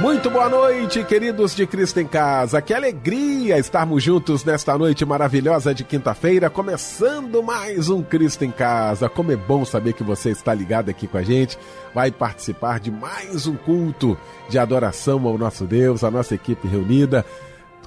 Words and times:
Muito 0.00 0.28
boa 0.28 0.48
noite, 0.48 1.02
queridos 1.04 1.54
de 1.54 1.66
Cristo 1.66 1.98
em 1.98 2.06
Casa. 2.06 2.60
Que 2.60 2.74
alegria 2.74 3.58
estarmos 3.58 4.02
juntos 4.02 4.44
nesta 4.44 4.76
noite 4.76 5.04
maravilhosa 5.04 5.74
de 5.74 5.84
quinta-feira, 5.84 6.50
começando 6.50 7.42
mais 7.42 7.88
um 7.88 8.02
Cristo 8.02 8.44
em 8.44 8.50
Casa. 8.50 9.08
Como 9.08 9.32
é 9.32 9.36
bom 9.36 9.64
saber 9.64 9.94
que 9.94 10.02
você 10.02 10.30
está 10.30 10.52
ligado 10.52 10.90
aqui 10.90 11.06
com 11.06 11.16
a 11.16 11.22
gente, 11.22 11.58
vai 11.94 12.10
participar 12.10 12.80
de 12.80 12.90
mais 12.90 13.46
um 13.46 13.56
culto 13.56 14.18
de 14.48 14.58
adoração 14.58 15.26
ao 15.26 15.38
nosso 15.38 15.64
Deus, 15.64 16.04
a 16.04 16.10
nossa 16.10 16.34
equipe 16.34 16.68
reunida 16.68 17.24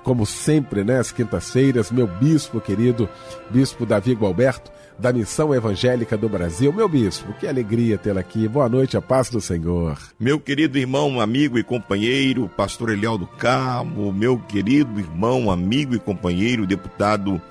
como 0.08 0.26
sempre, 0.26 0.86
né, 0.86 1.00
às 1.00 1.12
quintas-feiras, 1.12 1.92
meu 1.92 2.08
bispo 2.08 2.62
querido, 2.62 3.10
bispo 3.50 3.86
Davi 3.86 4.14
Gualberto, 4.14 4.72
da 5.00 5.14
Missão 5.14 5.54
Evangélica 5.54 6.18
do 6.18 6.28
Brasil. 6.28 6.74
Meu 6.74 6.90
bispo, 6.90 7.34
que 7.34 7.48
alegria 7.48 7.98
tê-lo 7.98 8.20
aqui. 8.20 8.48
Boa 8.48 8.68
noite, 8.68 8.98
a 8.98 9.02
paz 9.02 9.30
do 9.30 9.40
Senhor. 9.40 9.98
Meu 10.20 10.40
querido 10.40 10.78
irmão, 10.78 11.22
amigo 11.22 11.58
e 11.60 11.64
companheiro, 11.64 12.50
pastor 12.50 12.90
Eliel 12.90 13.18
do 13.18 13.28
Carmo, 13.28 14.12
meu 14.12 14.40
querido 14.40 15.00
irmão, 15.00 15.52
amigo 15.52 15.96
e 15.96 16.00
companheiro, 16.00 16.66
deputado 16.66 17.42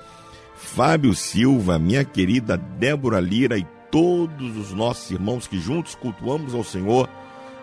Fábio 0.55 1.13
Silva, 1.13 1.79
minha 1.79 2.03
querida 2.03 2.57
Débora 2.57 3.19
Lira 3.19 3.57
e 3.57 3.65
todos 3.89 4.57
os 4.57 4.73
nossos 4.73 5.09
irmãos 5.11 5.47
que 5.47 5.59
juntos 5.59 5.95
cultuamos 5.95 6.53
ao 6.53 6.63
Senhor 6.63 7.09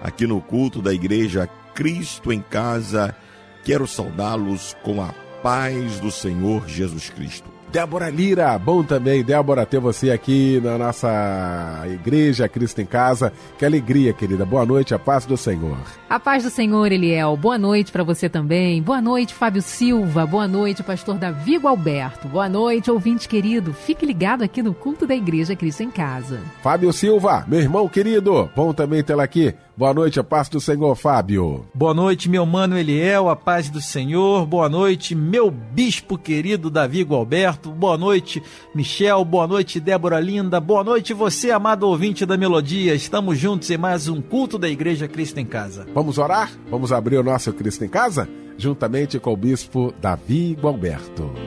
aqui 0.02 0.26
no 0.26 0.40
culto 0.40 0.80
da 0.80 0.92
igreja 0.92 1.48
Cristo 1.74 2.32
em 2.32 2.40
Casa. 2.40 3.14
Quero 3.64 3.86
saudá-los 3.86 4.76
com 4.82 5.02
a 5.02 5.12
paz 5.42 6.00
do 6.00 6.10
Senhor 6.10 6.66
Jesus 6.68 7.10
Cristo. 7.10 7.53
Débora 7.74 8.08
Lira, 8.08 8.56
bom 8.56 8.84
também, 8.84 9.24
Débora, 9.24 9.66
ter 9.66 9.80
você 9.80 10.12
aqui 10.12 10.60
na 10.62 10.78
nossa 10.78 11.82
igreja 11.86 12.48
Cristo 12.48 12.80
em 12.80 12.86
Casa. 12.86 13.32
Que 13.58 13.64
alegria, 13.64 14.12
querida. 14.12 14.44
Boa 14.44 14.64
noite, 14.64 14.94
a 14.94 14.98
paz 14.98 15.26
do 15.26 15.36
Senhor. 15.36 15.76
A 16.08 16.20
paz 16.20 16.44
do 16.44 16.50
Senhor, 16.50 16.92
Eliel. 16.92 17.36
Boa 17.36 17.58
noite 17.58 17.90
para 17.90 18.04
você 18.04 18.28
também. 18.28 18.80
Boa 18.80 19.00
noite, 19.00 19.34
Fábio 19.34 19.60
Silva. 19.60 20.24
Boa 20.24 20.46
noite, 20.46 20.84
pastor 20.84 21.18
Davi 21.18 21.58
Alberto. 21.64 22.28
Boa 22.28 22.48
noite, 22.48 22.92
ouvinte 22.92 23.28
querido. 23.28 23.72
Fique 23.72 24.06
ligado 24.06 24.44
aqui 24.44 24.62
no 24.62 24.72
culto 24.72 25.04
da 25.04 25.16
igreja 25.16 25.56
Cristo 25.56 25.82
em 25.82 25.90
Casa. 25.90 26.40
Fábio 26.62 26.92
Silva, 26.92 27.44
meu 27.48 27.58
irmão 27.58 27.88
querido. 27.88 28.48
Bom 28.54 28.72
também 28.72 29.02
tê-la 29.02 29.24
aqui. 29.24 29.52
Boa 29.76 29.92
noite, 29.92 30.20
a 30.20 30.22
paz 30.22 30.48
do 30.48 30.60
Senhor, 30.60 30.94
Fábio. 30.94 31.66
Boa 31.74 31.92
noite, 31.92 32.28
meu 32.28 32.46
mano 32.46 32.78
Eliel, 32.78 33.28
a 33.28 33.34
paz 33.34 33.68
do 33.68 33.80
Senhor. 33.80 34.46
Boa 34.46 34.68
noite, 34.68 35.16
meu 35.16 35.50
bispo 35.50 36.16
querido 36.16 36.70
Davi 36.70 37.02
Gualberto. 37.02 37.63
Boa 37.70 37.96
noite, 37.96 38.42
Michel. 38.74 39.24
Boa 39.24 39.46
noite, 39.46 39.80
Débora 39.80 40.20
Linda. 40.20 40.60
Boa 40.60 40.84
noite, 40.84 41.14
você, 41.14 41.50
amado 41.50 41.88
ouvinte 41.88 42.24
da 42.24 42.36
Melodia. 42.36 42.94
Estamos 42.94 43.38
juntos 43.38 43.70
em 43.70 43.78
mais 43.78 44.08
um 44.08 44.20
culto 44.20 44.58
da 44.58 44.68
Igreja 44.68 45.08
Cristo 45.08 45.38
em 45.38 45.46
Casa. 45.46 45.86
Vamos 45.94 46.18
orar? 46.18 46.50
Vamos 46.70 46.92
abrir 46.92 47.18
o 47.18 47.22
nosso 47.22 47.52
Cristo 47.52 47.84
em 47.84 47.88
Casa? 47.88 48.28
Juntamente 48.56 49.18
com 49.18 49.32
o 49.32 49.36
bispo 49.36 49.92
Davi 50.00 50.56
Gualberto. 50.60 51.43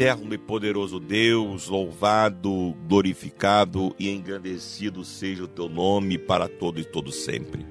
Eterno 0.00 0.32
e 0.32 0.38
poderoso 0.38 0.98
Deus, 0.98 1.68
louvado, 1.68 2.74
glorificado 2.88 3.94
e 3.98 4.08
engrandecido 4.08 5.04
seja 5.04 5.44
o 5.44 5.46
teu 5.46 5.68
nome 5.68 6.16
para 6.16 6.48
todo 6.48 6.80
e 6.80 6.84
todo 6.86 7.12
sempre. 7.12 7.66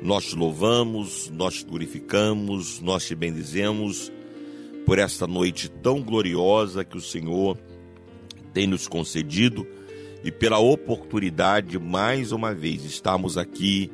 Nós 0.00 0.26
te 0.26 0.36
louvamos, 0.36 1.28
nós 1.28 1.54
te 1.54 1.64
glorificamos, 1.64 2.80
nós 2.80 3.04
te 3.04 3.16
bendizemos 3.16 4.12
por 4.86 5.00
esta 5.00 5.26
noite 5.26 5.68
tão 5.68 6.00
gloriosa 6.00 6.84
que 6.84 6.96
o 6.96 7.00
Senhor 7.00 7.58
tem 8.54 8.68
nos 8.68 8.86
concedido 8.86 9.66
e 10.22 10.30
pela 10.30 10.60
oportunidade 10.60 11.80
mais 11.80 12.30
uma 12.30 12.54
vez 12.54 12.84
estarmos 12.84 13.36
aqui 13.36 13.90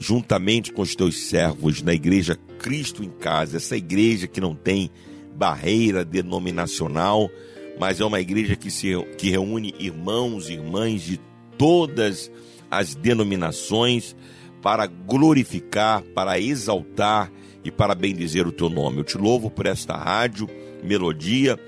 juntamente 0.00 0.72
com 0.72 0.82
os 0.82 0.96
teus 0.96 1.16
servos 1.16 1.80
na 1.80 1.94
igreja 1.94 2.36
Cristo 2.58 3.04
em 3.04 3.10
casa, 3.10 3.58
essa 3.58 3.76
igreja 3.76 4.26
que 4.26 4.40
não 4.40 4.52
tem 4.52 4.90
barreira 5.38 6.04
denominacional, 6.04 7.30
mas 7.78 8.00
é 8.00 8.04
uma 8.04 8.20
igreja 8.20 8.56
que, 8.56 8.70
se, 8.70 8.90
que 9.16 9.30
reúne 9.30 9.72
irmãos 9.78 10.48
e 10.48 10.54
irmãs 10.54 11.02
de 11.02 11.20
todas 11.56 12.30
as 12.68 12.96
denominações 12.96 14.16
para 14.60 14.86
glorificar, 14.86 16.02
para 16.14 16.40
exaltar 16.40 17.30
e 17.64 17.70
para 17.70 17.94
bendizer 17.94 18.46
o 18.48 18.52
teu 18.52 18.68
nome. 18.68 18.98
Eu 18.98 19.04
te 19.04 19.16
louvo 19.16 19.48
por 19.48 19.66
esta 19.66 19.96
rádio 19.96 20.48
Melodia 20.82 21.58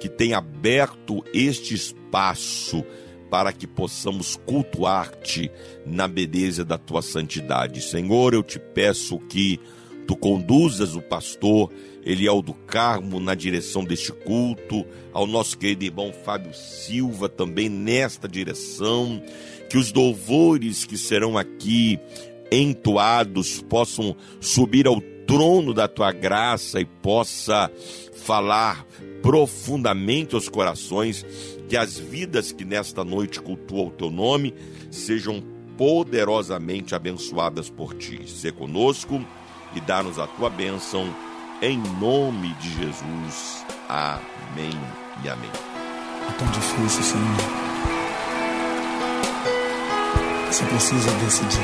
que 0.00 0.08
tem 0.08 0.32
aberto 0.32 1.24
este 1.34 1.74
espaço 1.74 2.84
para 3.30 3.52
que 3.52 3.66
possamos 3.66 4.36
cultuar-te 4.46 5.50
na 5.84 6.06
beleza 6.06 6.64
da 6.64 6.78
tua 6.78 7.02
santidade. 7.02 7.80
Senhor, 7.82 8.34
eu 8.34 8.42
te 8.42 8.58
peço 8.58 9.18
que 9.18 9.58
tu 10.06 10.16
conduzas 10.16 10.94
o 10.94 11.02
pastor 11.02 11.72
Eliel 12.04 12.40
do 12.40 12.54
Carmo 12.54 13.18
na 13.18 13.34
direção 13.34 13.84
deste 13.84 14.12
culto, 14.12 14.86
ao 15.12 15.26
nosso 15.26 15.58
querido 15.58 15.84
irmão 15.84 16.12
Fábio 16.24 16.54
Silva 16.54 17.28
também 17.28 17.68
nesta 17.68 18.28
direção, 18.28 19.20
que 19.68 19.76
os 19.76 19.92
louvores 19.92 20.84
que 20.84 20.96
serão 20.96 21.36
aqui 21.36 21.98
entoados 22.50 23.60
possam 23.62 24.14
subir 24.40 24.86
ao 24.86 25.00
trono 25.26 25.74
da 25.74 25.88
tua 25.88 26.12
graça 26.12 26.80
e 26.80 26.84
possa 26.84 27.70
falar 28.14 28.86
profundamente 29.20 30.36
aos 30.36 30.48
corações, 30.48 31.26
que 31.68 31.76
as 31.76 31.98
vidas 31.98 32.52
que 32.52 32.64
nesta 32.64 33.04
noite 33.04 33.40
cultuam 33.40 33.88
o 33.88 33.90
teu 33.90 34.10
nome 34.10 34.54
sejam 34.90 35.42
poderosamente 35.76 36.94
abençoadas 36.94 37.68
por 37.68 37.94
ti. 37.94 38.30
Se 38.30 38.52
conosco 38.52 39.20
e 39.76 39.80
dá-nos 39.80 40.18
a 40.18 40.26
tua 40.26 40.48
bênção 40.48 41.06
em 41.60 41.78
nome 42.00 42.48
de 42.54 42.70
Jesus. 42.72 43.64
Amém 43.88 44.72
e 45.22 45.28
amém. 45.28 45.50
É 46.28 46.32
tão 46.32 46.48
difícil, 46.48 47.02
Senhor. 47.02 47.36
Você 50.50 50.64
precisa 50.64 51.10
decidir. 51.18 51.60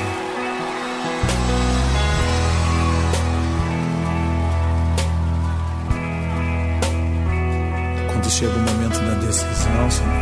Quando 8.12 8.30
chega 8.30 8.52
o 8.54 8.60
momento 8.60 9.00
da 9.00 9.14
decisão, 9.26 9.90
Senhor, 9.90 10.12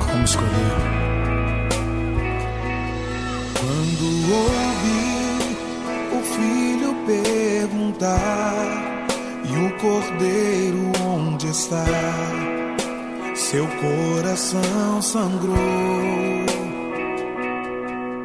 como 0.00 0.24
escolher? 0.24 1.02
Quando 3.60 4.04
ouvi 4.32 4.98
o 4.98 5.01
filho 6.42 6.94
perguntar 7.06 9.06
e 9.44 9.56
o 9.56 9.72
cordeiro 9.78 10.90
onde 11.04 11.48
está? 11.48 11.84
Seu 13.34 13.66
coração 13.66 15.02
sangrou 15.02 15.56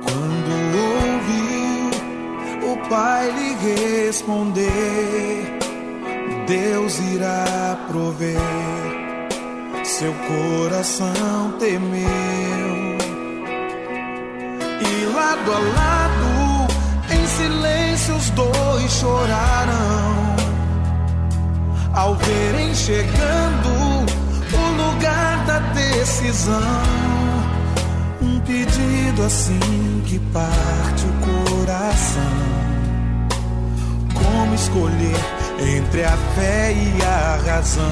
quando 0.03 0.51
ouviu 0.95 1.89
o 2.73 2.77
pai 2.89 3.31
lhe 3.31 3.55
responder: 3.55 5.57
Deus 6.47 6.99
irá 6.99 7.77
prover. 7.87 8.37
Seu 9.83 10.13
coração 10.13 11.51
temeu 11.59 12.97
e 14.81 15.05
lado 15.15 15.53
a 15.53 15.59
lado 15.59 16.26
silêncio 17.37 18.15
os 18.15 18.29
dois 18.31 18.91
choraram 18.91 20.35
ao 21.93 22.15
verem 22.15 22.73
chegando 22.73 23.69
o 24.53 24.65
lugar 24.81 25.45
da 25.45 25.59
decisão. 25.59 26.83
Um 28.21 28.39
pedido 28.39 29.23
assim 29.23 30.03
que 30.05 30.19
parte 30.31 31.05
o 31.05 31.13
coração. 31.25 32.23
Como 34.13 34.55
escolher 34.55 35.19
entre 35.59 36.03
a 36.03 36.17
fé 36.35 36.73
e 36.73 37.03
a 37.03 37.51
razão? 37.51 37.87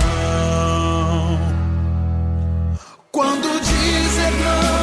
Quando 3.12 3.59
dizer 3.62 4.31
não 4.44 4.75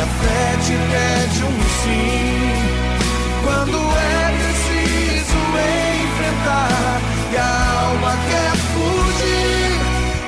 a 0.00 0.06
fé 0.06 0.56
te 0.64 0.72
pede 0.72 1.44
um 1.44 1.60
sim 1.82 2.40
quando 3.44 3.76
é 3.76 4.32
preciso 4.38 5.38
enfrentar 6.04 7.00
e 7.30 7.36
a 7.36 7.40
alma 7.82 8.12
quer 8.28 8.52
fugir. 8.72 9.70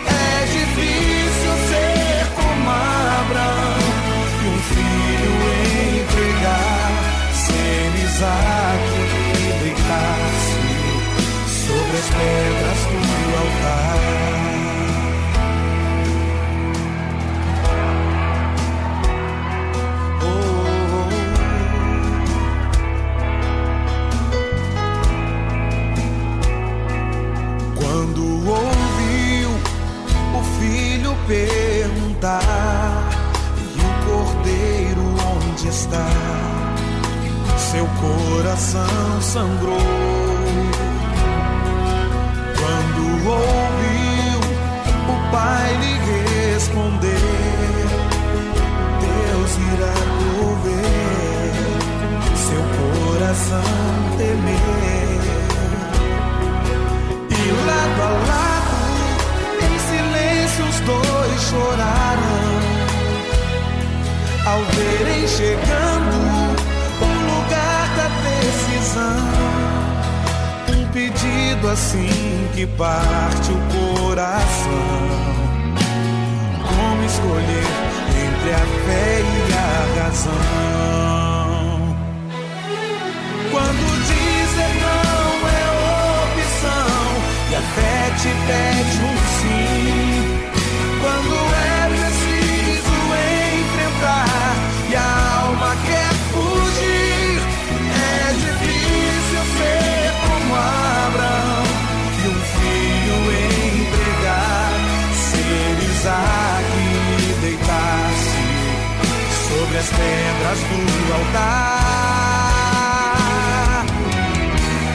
É 0.07 0.45
difícil 0.45 1.55
ser 1.71 2.21
como 2.35 2.69
Abraão 2.69 3.81
e 4.43 4.47
um 4.47 4.59
filho 4.73 5.35
entregar 6.03 6.93
sem 7.33 7.83
Isaac 8.05 8.87
deitar-se 9.63 10.63
sobre 11.67 11.97
as 11.97 12.09
pedras. 12.11 12.62
Perguntar: 31.33 33.09
E 33.75 33.81
o 33.81 33.93
cordeiro 34.07 35.05
onde 35.35 35.69
está? 35.69 36.11
Seu 37.57 37.87
coração 37.87 39.21
sangrou 39.23 39.79
quando 42.59 43.03
ouviu 43.31 44.41
o 45.09 45.17
pai 45.33 45.69
lhe 45.77 45.95
responder: 46.53 47.12
assim 71.73 72.49
que 72.55 72.67
parte 72.67 73.51
o 73.51 73.59
coração. 73.73 75.09
Como 76.69 77.03
escolher 77.05 77.73
entre 78.25 78.51
a 78.53 78.65
fé 78.85 79.23
e 79.23 79.53
a 79.55 80.03
razão? 80.03 80.37
Quando 83.51 83.83
dizer 84.07 84.73
não 84.85 85.31
é 85.49 85.65
opção 86.25 86.93
e 87.51 87.53
a 87.55 87.63
fé 87.75 87.97
te 88.21 88.31
pede 88.47 88.82
as 109.83 109.89
pedras 109.91 110.61
do 110.71 111.13
altar. 111.13 111.75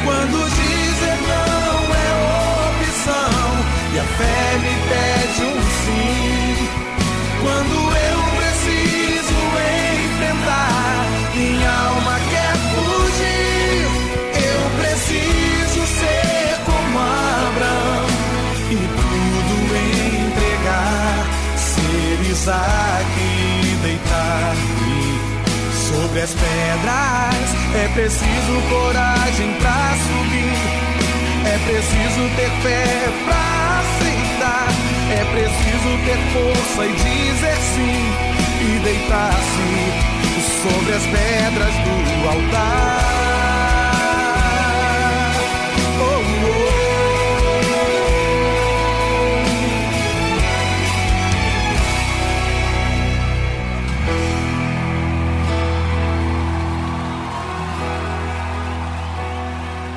Quando 0.06 0.38
dizer 0.50 1.18
não 1.28 1.78
é 1.94 2.10
opção 2.69 3.36
e 3.94 3.95
a 4.00 4.06
fé 4.18 4.42
me 4.63 4.74
pede 4.89 5.42
um 5.44 5.57
sim. 5.84 6.56
Quando 7.42 7.75
eu 8.10 8.19
preciso 8.38 9.38
enfrentar, 10.06 10.95
minha 11.36 11.72
alma 11.90 12.16
quer 12.31 12.56
fugir. 12.72 13.83
Eu 14.51 14.62
preciso 14.80 15.81
ser 16.00 16.51
como 16.66 16.95
Abraão 17.00 18.07
e 18.72 18.74
tudo 19.01 19.56
entregar, 20.16 21.19
ser 21.57 22.16
Isaac 22.31 22.77
sobre 26.18 26.22
as 26.22 26.34
pedras. 26.34 27.48
É 27.75 27.88
preciso 27.94 28.62
coragem 28.69 29.54
pra 29.60 29.96
subir. 30.08 30.58
É 31.46 31.58
preciso 31.66 32.30
ter 32.36 32.50
fé 32.62 32.86
pra 33.25 33.81
aceitar. 33.81 34.68
É 35.12 35.24
preciso 35.31 35.98
ter 36.06 36.19
força 36.34 36.86
e 36.86 36.92
dizer 36.94 37.58
sim. 37.58 38.14
E 38.60 38.80
deitar-se 38.80 39.69
sobre 40.64 40.94
as 40.96 41.04
pedras 41.04 41.74
do 41.84 42.30
altar. 42.30 43.77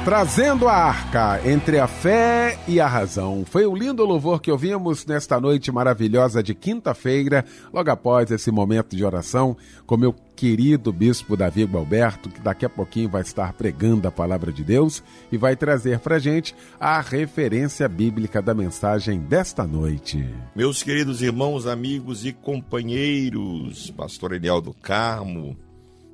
Trazendo 0.03 0.67
a 0.67 0.73
arca 0.73 1.47
entre 1.47 1.79
a 1.79 1.87
fé 1.87 2.59
e 2.67 2.81
a 2.81 2.87
razão. 2.87 3.45
Foi 3.45 3.67
o 3.67 3.77
lindo 3.77 4.03
louvor 4.03 4.41
que 4.41 4.51
ouvimos 4.51 5.05
nesta 5.05 5.39
noite 5.39 5.71
maravilhosa 5.71 6.43
de 6.43 6.55
quinta-feira, 6.55 7.45
logo 7.71 7.91
após 7.91 8.31
esse 8.31 8.51
momento 8.51 8.97
de 8.97 9.05
oração, 9.05 9.55
com 9.87 9.99
meu 9.99 10.15
querido 10.35 10.91
bispo 10.91 11.37
Davi 11.37 11.69
Alberto, 11.71 12.31
que 12.31 12.41
daqui 12.41 12.65
a 12.65 12.71
pouquinho 12.71 13.11
vai 13.11 13.21
estar 13.21 13.53
pregando 13.53 14.09
a 14.09 14.11
palavra 14.11 14.51
de 14.51 14.65
Deus 14.65 15.03
e 15.31 15.37
vai 15.37 15.55
trazer 15.55 15.99
para 15.99 16.19
gente 16.19 16.57
a 16.81 16.99
referência 17.03 17.87
bíblica 17.87 18.41
da 18.41 18.55
mensagem 18.55 19.21
desta 19.21 19.67
noite. 19.67 20.27
Meus 20.57 20.83
queridos 20.83 21.21
irmãos, 21.21 21.67
amigos 21.67 22.25
e 22.25 22.33
companheiros, 22.33 23.91
pastor 23.91 24.33
Eliel 24.33 24.63
do 24.63 24.73
Carmo, 24.73 25.59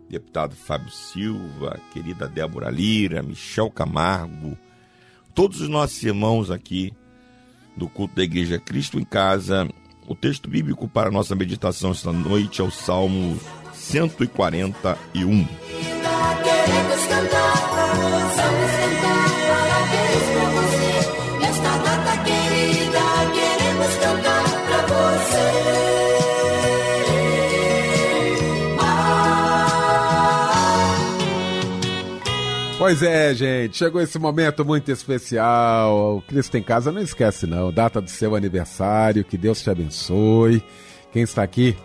deputado 0.08 0.54
Fábio 0.54 0.90
Silva, 0.90 1.80
querida 1.92 2.28
Débora 2.28 2.70
Lira, 2.70 3.22
Michel 3.22 3.70
Camargo, 3.70 4.56
todos 5.34 5.60
os 5.60 5.68
nossos 5.68 6.02
irmãos 6.02 6.50
aqui 6.50 6.92
do 7.76 7.88
culto 7.88 8.16
da 8.16 8.22
Igreja 8.22 8.58
Cristo 8.58 8.98
em 8.98 9.04
Casa. 9.04 9.68
O 10.06 10.14
texto 10.14 10.48
bíblico 10.48 10.88
para 10.88 11.08
a 11.08 11.12
nossa 11.12 11.34
meditação 11.34 11.90
esta 11.90 12.12
noite 12.12 12.60
é 12.60 12.64
o 12.64 12.70
Salmo 12.70 13.38
141. 13.74 15.46
Queremos 15.46 17.06
cantar, 17.06 17.54
vamos 17.96 18.36
cantar 18.36 18.65
Pois 32.86 33.02
é, 33.02 33.34
gente, 33.34 33.78
chegou 33.78 34.00
esse 34.00 34.16
momento 34.16 34.64
muito 34.64 34.92
especial. 34.92 36.18
O 36.18 36.22
Cristo 36.22 36.56
em 36.56 36.62
Casa 36.62 36.92
não 36.92 37.02
esquece, 37.02 37.44
não. 37.44 37.72
Data 37.72 38.00
do 38.00 38.08
seu 38.08 38.36
aniversário, 38.36 39.24
que 39.24 39.36
Deus 39.36 39.60
te 39.60 39.68
abençoe. 39.68 40.62
Quem 41.12 41.24
está 41.24 41.42
aqui 41.42 41.76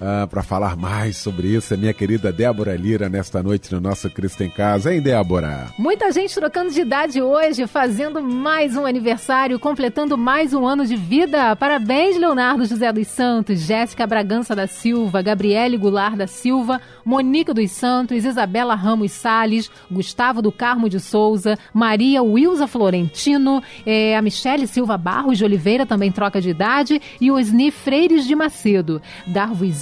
ah, 0.00 0.26
para 0.26 0.42
falar 0.42 0.76
mais 0.76 1.18
sobre 1.18 1.48
isso 1.48 1.74
é 1.74 1.76
minha 1.76 1.92
querida 1.92 2.32
Débora 2.32 2.74
Lira, 2.74 3.08
nesta 3.08 3.42
noite 3.42 3.72
no 3.72 3.80
nosso 3.80 4.08
Cristo 4.08 4.42
em 4.42 4.48
Casa. 4.48 4.94
Hein, 4.94 5.02
Débora? 5.02 5.68
Muita 5.78 6.10
gente 6.10 6.34
trocando 6.34 6.70
de 6.70 6.80
idade 6.80 7.20
hoje, 7.20 7.66
fazendo 7.66 8.22
mais 8.22 8.76
um 8.76 8.86
aniversário, 8.86 9.58
completando 9.58 10.16
mais 10.16 10.54
um 10.54 10.66
ano 10.66 10.86
de 10.86 10.96
vida. 10.96 11.54
Parabéns, 11.56 12.16
Leonardo 12.16 12.64
José 12.64 12.90
dos 12.92 13.08
Santos, 13.08 13.60
Jéssica 13.60 14.06
Bragança 14.06 14.56
da 14.56 14.66
Silva, 14.66 15.20
Gabriele 15.20 15.76
Goulart 15.76 16.16
da 16.16 16.26
Silva, 16.26 16.80
Monique 17.04 17.52
dos 17.52 17.70
Santos, 17.70 18.24
Isabela 18.24 18.74
Ramos 18.74 19.12
Sales, 19.12 19.70
Gustavo 19.90 20.40
do 20.40 20.50
Carmo 20.50 20.88
de 20.88 20.98
Souza, 20.98 21.58
Maria 21.74 22.22
Wilza 22.22 22.66
Florentino, 22.66 23.62
eh, 23.84 24.16
a 24.16 24.22
Michele 24.22 24.66
Silva 24.66 24.96
Barros 24.96 25.36
de 25.36 25.44
Oliveira 25.44 25.84
também 25.84 26.10
troca 26.10 26.40
de 26.40 26.50
idade 26.50 27.00
e 27.20 27.30
Osni 27.30 27.70
Freires 27.70 28.26
de 28.26 28.34
Macedo. 28.34 29.02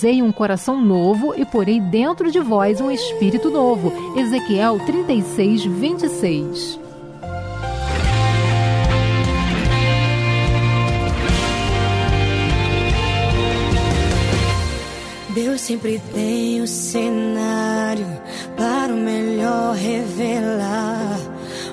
Dar-vos-ei 0.09 0.23
um 0.23 0.33
coração 0.33 0.81
novo 0.81 1.35
e 1.37 1.45
porei 1.45 1.79
dentro 1.79 2.33
de 2.33 2.41
vós 2.41 2.81
um 2.81 2.91
espírito 2.91 3.51
novo. 3.51 3.93
Ezequiel 4.19 4.81
36, 4.87 5.67
26. 5.67 6.81
Deus 15.35 15.61
sempre 15.61 16.01
tem 16.15 16.63
o 16.63 16.67
cenário 16.67 18.07
para 18.57 18.95
o 18.95 18.97
melhor 18.97 19.75
revelar. 19.75 21.19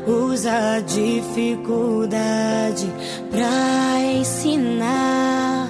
Usa 0.06 0.76
a 0.76 0.82
dificuldade 0.82 2.92
para 3.32 4.02
ensinar. 4.20 5.70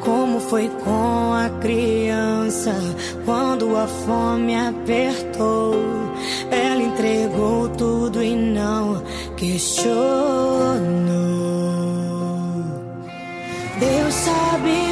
Como 0.00 0.38
foi 0.40 0.68
com 0.68 1.21
criança 1.62 2.74
quando 3.24 3.76
a 3.76 3.86
fome 3.86 4.54
apertou? 4.54 5.74
Ela 6.50 6.82
entregou 6.82 7.68
tudo 7.70 8.22
e 8.22 8.34
não 8.34 9.02
questionou. 9.36 10.02
Deus 13.78 14.14
sabe 14.14 14.91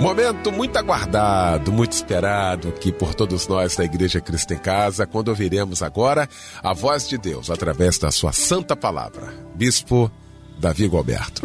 Momento 0.00 0.50
muito 0.50 0.78
aguardado, 0.78 1.70
muito 1.70 1.92
esperado 1.92 2.68
aqui 2.68 2.90
por 2.90 3.14
todos 3.14 3.46
nós 3.46 3.76
da 3.76 3.84
Igreja 3.84 4.18
Cristo 4.18 4.54
em 4.54 4.58
Casa, 4.58 5.06
quando 5.06 5.28
ouviremos 5.28 5.82
agora 5.82 6.26
a 6.62 6.72
voz 6.72 7.06
de 7.06 7.18
Deus 7.18 7.50
através 7.50 7.98
da 7.98 8.10
sua 8.10 8.32
santa 8.32 8.74
palavra. 8.74 9.34
Bispo 9.54 10.10
Davi 10.58 10.86
Gualberto. 10.86 11.42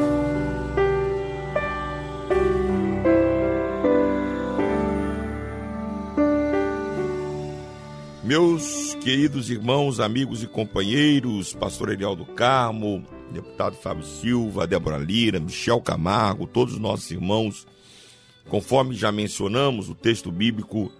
Meus 8.23 8.95
queridos 9.01 9.49
irmãos, 9.49 9.99
amigos 9.99 10.41
e 10.41 10.47
companheiros, 10.47 11.53
pastor 11.53 11.89
Eliel 11.91 12.15
do 12.15 12.25
Carmo, 12.25 13.03
deputado 13.31 13.75
Fábio 13.75 14.05
Silva, 14.05 14.65
Débora 14.65 14.97
Lira, 14.97 15.41
Michel 15.41 15.81
Camargo, 15.81 16.47
todos 16.47 16.75
os 16.75 16.79
nossos 16.79 17.11
irmãos, 17.11 17.67
conforme 18.49 18.95
já 18.95 19.11
mencionamos, 19.11 19.89
o 19.89 19.95
texto 19.95 20.31
bíblico 20.31 20.91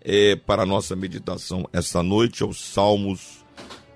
é 0.00 0.36
para 0.36 0.62
a 0.62 0.66
nossa 0.66 0.94
meditação 0.94 1.68
esta 1.72 2.00
noite 2.02 2.42
é 2.42 2.46
o 2.46 2.52
Salmos 2.52 3.42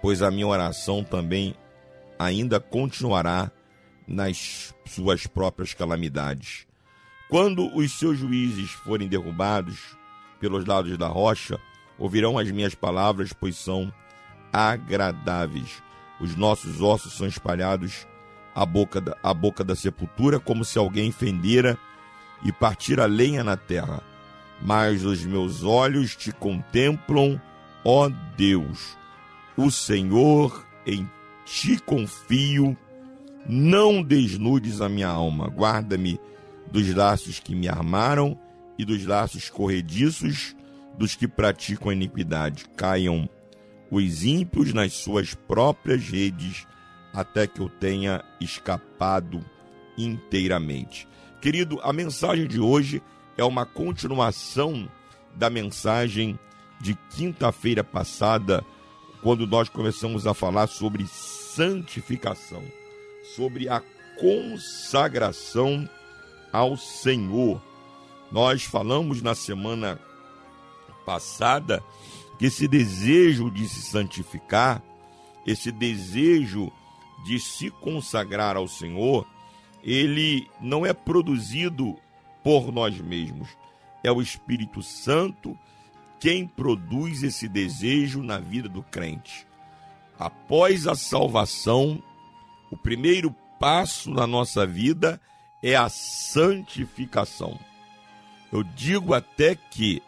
pois 0.00 0.22
a 0.22 0.30
minha 0.30 0.46
oração 0.46 1.02
também 1.02 1.56
ainda 2.18 2.60
continuará 2.60 3.50
nas 4.06 4.72
suas 4.86 5.26
próprias 5.26 5.74
calamidades. 5.74 6.66
Quando 7.28 7.74
os 7.74 7.98
seus 7.98 8.18
juízes 8.18 8.70
forem 8.70 9.08
derrubados 9.08 9.96
pelos 10.38 10.64
lados 10.64 10.96
da 10.96 11.08
rocha, 11.08 11.58
ouvirão 11.98 12.38
as 12.38 12.50
minhas 12.50 12.74
palavras, 12.74 13.32
pois 13.32 13.56
são 13.56 13.92
agradáveis. 14.52 15.82
Os 16.20 16.36
nossos 16.36 16.80
ossos 16.80 17.14
são 17.14 17.26
espalhados 17.26 18.06
à 18.54 18.64
boca 18.64 19.00
da, 19.00 19.16
à 19.20 19.34
boca 19.34 19.64
da 19.64 19.74
sepultura, 19.74 20.38
como 20.38 20.64
se 20.64 20.78
alguém 20.78 21.10
fendera 21.10 21.76
e 22.44 22.52
partira 22.52 23.06
lenha 23.06 23.42
na 23.42 23.56
terra. 23.56 24.02
Mas 24.60 25.04
os 25.04 25.24
meus 25.24 25.64
olhos 25.64 26.14
te 26.14 26.32
contemplam, 26.32 27.40
ó 27.84 28.08
Deus. 28.36 28.96
O 29.56 29.70
Senhor, 29.70 30.66
em 30.86 31.08
ti 31.44 31.78
confio. 31.78 32.76
Não 33.46 34.02
desnudes 34.02 34.80
a 34.80 34.88
minha 34.88 35.08
alma. 35.08 35.48
Guarda-me 35.48 36.18
dos 36.70 36.92
laços 36.94 37.38
que 37.40 37.54
me 37.54 37.68
armaram 37.68 38.38
e 38.78 38.84
dos 38.84 39.04
laços 39.04 39.50
corrediços 39.50 40.56
dos 40.98 41.14
que 41.14 41.28
praticam 41.28 41.90
a 41.90 41.92
iniquidade. 41.92 42.64
Caiam 42.76 43.28
os 43.90 44.24
ímpios 44.24 44.72
nas 44.72 44.92
suas 44.94 45.34
próprias 45.34 46.08
redes, 46.08 46.66
até 47.12 47.46
que 47.46 47.60
eu 47.60 47.68
tenha 47.68 48.24
escapado 48.40 49.44
inteiramente. 49.96 51.06
Querido, 51.44 51.78
a 51.82 51.92
mensagem 51.92 52.46
de 52.46 52.58
hoje 52.58 53.02
é 53.36 53.44
uma 53.44 53.66
continuação 53.66 54.88
da 55.34 55.50
mensagem 55.50 56.38
de 56.80 56.94
quinta-feira 57.10 57.84
passada, 57.84 58.64
quando 59.22 59.46
nós 59.46 59.68
começamos 59.68 60.26
a 60.26 60.32
falar 60.32 60.68
sobre 60.68 61.06
santificação, 61.06 62.64
sobre 63.36 63.68
a 63.68 63.82
consagração 64.18 65.86
ao 66.50 66.78
Senhor. 66.78 67.60
Nós 68.32 68.62
falamos 68.62 69.20
na 69.20 69.34
semana 69.34 70.00
passada 71.04 71.84
que 72.38 72.46
esse 72.46 72.66
desejo 72.66 73.50
de 73.50 73.68
se 73.68 73.82
santificar, 73.82 74.82
esse 75.46 75.70
desejo 75.70 76.72
de 77.26 77.38
se 77.38 77.70
consagrar 77.70 78.56
ao 78.56 78.66
Senhor, 78.66 79.26
ele 79.84 80.48
não 80.60 80.86
é 80.86 80.94
produzido 80.94 81.96
por 82.42 82.72
nós 82.72 82.98
mesmos. 82.98 83.48
É 84.02 84.10
o 84.10 84.22
Espírito 84.22 84.82
Santo 84.82 85.56
quem 86.18 86.46
produz 86.46 87.22
esse 87.22 87.46
desejo 87.46 88.22
na 88.22 88.38
vida 88.38 88.68
do 88.68 88.82
crente. 88.82 89.46
Após 90.18 90.86
a 90.86 90.94
salvação, 90.94 92.02
o 92.70 92.76
primeiro 92.78 93.34
passo 93.60 94.10
na 94.10 94.26
nossa 94.26 94.66
vida 94.66 95.20
é 95.62 95.76
a 95.76 95.90
santificação. 95.90 97.58
Eu 98.50 98.62
digo 98.62 99.12
até 99.12 99.54
que 99.54 100.02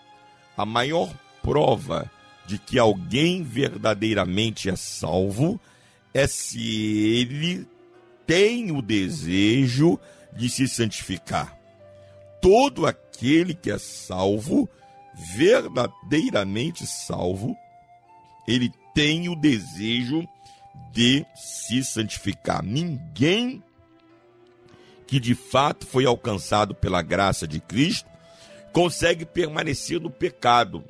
a 0.56 0.64
maior 0.64 1.12
prova 1.42 2.10
de 2.46 2.58
que 2.58 2.78
alguém 2.78 3.42
verdadeiramente 3.42 4.70
é 4.70 4.76
salvo 4.76 5.60
é 6.14 6.26
se 6.26 6.60
ele 6.60 7.66
tem 8.26 8.72
o 8.72 8.82
desejo 8.82 9.98
de 10.32 10.48
se 10.48 10.68
santificar. 10.68 11.56
Todo 12.40 12.86
aquele 12.86 13.54
que 13.54 13.70
é 13.70 13.78
salvo, 13.78 14.68
verdadeiramente 15.36 16.86
salvo, 16.86 17.56
ele 18.46 18.72
tem 18.94 19.28
o 19.28 19.36
desejo 19.36 20.26
de 20.92 21.24
se 21.34 21.84
santificar. 21.84 22.62
Ninguém 22.62 23.62
que 25.06 25.20
de 25.20 25.34
fato 25.34 25.86
foi 25.86 26.04
alcançado 26.04 26.74
pela 26.74 27.00
graça 27.00 27.46
de 27.46 27.60
Cristo 27.60 28.08
consegue 28.72 29.24
permanecer 29.24 30.00
no 30.00 30.10
pecado, 30.10 30.84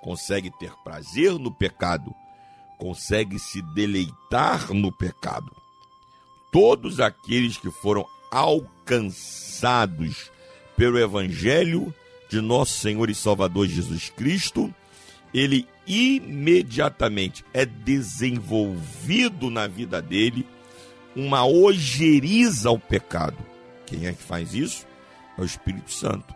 consegue 0.00 0.50
ter 0.58 0.72
prazer 0.82 1.32
no 1.32 1.52
pecado, 1.52 2.14
consegue 2.78 3.38
se 3.38 3.60
deleitar 3.74 4.72
no 4.72 4.96
pecado. 4.96 5.59
Todos 6.50 7.00
aqueles 7.00 7.56
que 7.56 7.70
foram 7.70 8.06
alcançados 8.30 10.30
pelo 10.76 10.98
Evangelho 10.98 11.92
de 12.28 12.40
nosso 12.40 12.78
Senhor 12.78 13.10
e 13.10 13.14
Salvador 13.14 13.66
Jesus 13.66 14.10
Cristo, 14.10 14.72
ele 15.34 15.66
imediatamente 15.86 17.44
é 17.52 17.66
desenvolvido 17.66 19.50
na 19.50 19.66
vida 19.66 20.00
dele 20.00 20.46
uma 21.14 21.44
ojeriza 21.44 22.68
ao 22.68 22.78
pecado. 22.78 23.38
Quem 23.86 24.06
é 24.06 24.12
que 24.12 24.22
faz 24.22 24.54
isso? 24.54 24.86
É 25.36 25.42
o 25.42 25.44
Espírito 25.44 25.92
Santo. 25.92 26.32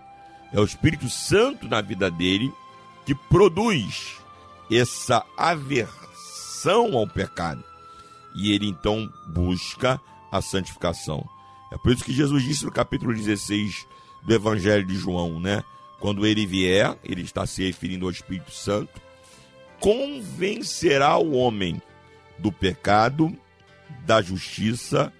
É 0.52 0.60
o 0.60 0.64
Espírito 0.64 1.08
Santo 1.08 1.68
na 1.68 1.80
vida 1.80 2.10
dele 2.10 2.52
que 3.06 3.14
produz 3.14 4.16
essa 4.70 5.24
aversão 5.36 6.96
ao 6.96 7.06
pecado. 7.06 7.64
E 8.34 8.52
ele 8.52 8.66
então 8.66 9.10
busca 9.28 10.00
a 10.30 10.42
santificação. 10.42 11.26
É 11.72 11.78
por 11.78 11.92
isso 11.92 12.04
que 12.04 12.12
Jesus 12.12 12.42
disse 12.42 12.64
no 12.64 12.72
capítulo 12.72 13.14
16 13.14 13.86
do 14.22 14.34
Evangelho 14.34 14.84
de 14.84 14.94
João, 14.94 15.38
né? 15.38 15.62
Quando 16.00 16.26
ele 16.26 16.46
vier, 16.46 16.96
ele 17.04 17.22
está 17.22 17.46
se 17.46 17.64
referindo 17.64 18.04
ao 18.04 18.10
Espírito 18.10 18.50
Santo, 18.50 19.00
convencerá 19.80 21.16
o 21.16 21.32
homem 21.32 21.80
do 22.38 22.50
pecado, 22.50 23.36
da 24.04 24.20
justiça 24.20 25.12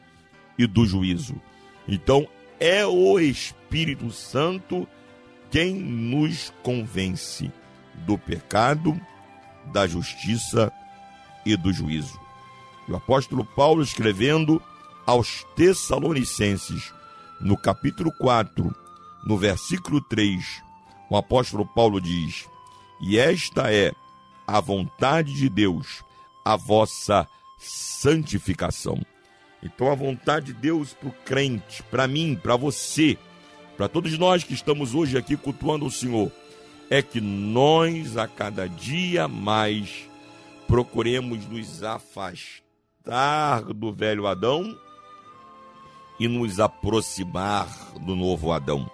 e 0.59 0.67
do 0.67 0.85
juízo. 0.85 1.41
Então, 1.87 2.27
é 2.59 2.85
o 2.87 3.19
Espírito 3.19 4.11
Santo 4.11 4.87
quem 5.51 5.75
nos 5.75 6.53
convence 6.63 7.51
do 8.07 8.19
pecado, 8.19 9.01
da 9.73 9.87
justiça 9.87 10.73
e 11.47 11.57
do 11.57 11.73
juízo. 11.73 12.24
E 12.87 12.93
o 12.93 12.97
apóstolo 12.97 13.45
Paulo, 13.45 13.83
escrevendo 13.83 14.61
aos 15.07 15.45
Tessalonicenses, 15.57 16.93
no 17.41 17.57
capítulo 17.57 18.13
4, 18.19 18.75
no 19.25 19.39
versículo 19.39 20.01
3, 20.01 20.63
o 21.11 21.17
apóstolo 21.17 21.67
Paulo 21.67 22.01
diz: 22.01 22.49
E 23.01 23.19
esta 23.19 23.73
é 23.73 23.93
a 24.47 24.61
vontade 24.61 25.35
de 25.35 25.49
Deus, 25.49 26.03
a 26.45 26.57
vossa 26.57 27.27
santificação. 27.59 29.01
Então, 29.63 29.91
a 29.91 29.95
vontade 29.95 30.47
de 30.47 30.53
Deus 30.53 30.93
para 30.93 31.09
o 31.09 31.13
crente, 31.25 31.83
para 31.85 32.07
mim, 32.07 32.39
para 32.41 32.55
você, 32.55 33.17
para 33.79 33.89
todos 33.89 34.19
nós 34.19 34.45
que 34.45 34.53
estamos 34.53 34.95
hoje 34.95 35.17
aqui 35.17 35.37
cultuando 35.37 35.87
o 35.87 35.91
Senhor, 35.91 36.31
é 36.91 37.01
que 37.01 37.21
nós 37.21 38.19
a 38.19 38.29
cada 38.29 38.69
dia 38.69 39.27
mais 39.27 40.07
procuremos 40.67 41.47
nos 41.47 41.83
afastar 41.83 42.64
do 43.75 43.93
velho 43.93 44.27
Adão 44.27 44.75
e 46.19 46.27
nos 46.27 46.59
aproximar 46.59 47.69
do 48.01 48.17
novo 48.17 48.51
Adão, 48.51 48.91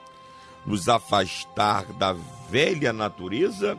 nos 0.66 0.88
afastar 0.88 1.84
da 1.92 2.12
velha 2.48 2.92
natureza 2.92 3.78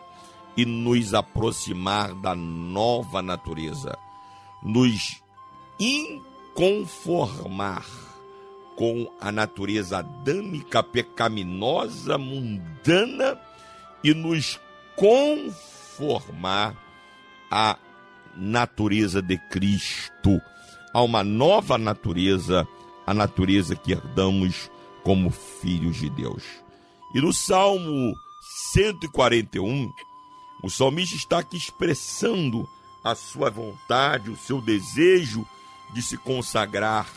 e 0.56 0.66
nos 0.66 1.14
aproximar 1.14 2.14
da 2.14 2.34
nova 2.34 3.22
natureza, 3.22 3.98
nos 4.64 5.22
inconformar 5.80 7.86
com 8.78 9.12
a 9.20 9.30
natureza 9.32 9.98
adâmica, 10.00 10.82
pecaminosa, 10.82 12.18
mundana 12.18 13.38
e 14.04 14.14
nos 14.14 14.60
conformar 14.96 16.76
à 17.50 17.78
natureza 18.36 19.22
de 19.22 19.38
Cristo, 19.50 20.42
a 20.94 21.02
uma 21.02 21.24
nova 21.24 21.78
natureza, 21.78 22.68
a 23.06 23.14
natureza 23.14 23.76
que 23.76 23.94
herdamos 23.94 24.70
como 25.04 25.30
filhos 25.30 25.98
de 25.98 26.10
Deus. 26.10 26.44
E 27.14 27.22
no 27.22 27.34
Salmo 27.34 28.14
141, 28.72 29.92
o 30.64 30.70
salmista 30.70 31.16
está 31.16 31.40
aqui 31.40 31.58
expressando 31.58 32.68
a 33.04 33.16
sua 33.16 33.50
vontade, 33.50 34.30
o 34.30 34.38
seu 34.38 34.62
desejo 34.62 35.46
de 35.94 36.02
se 36.02 36.18
consagrar 36.18 37.08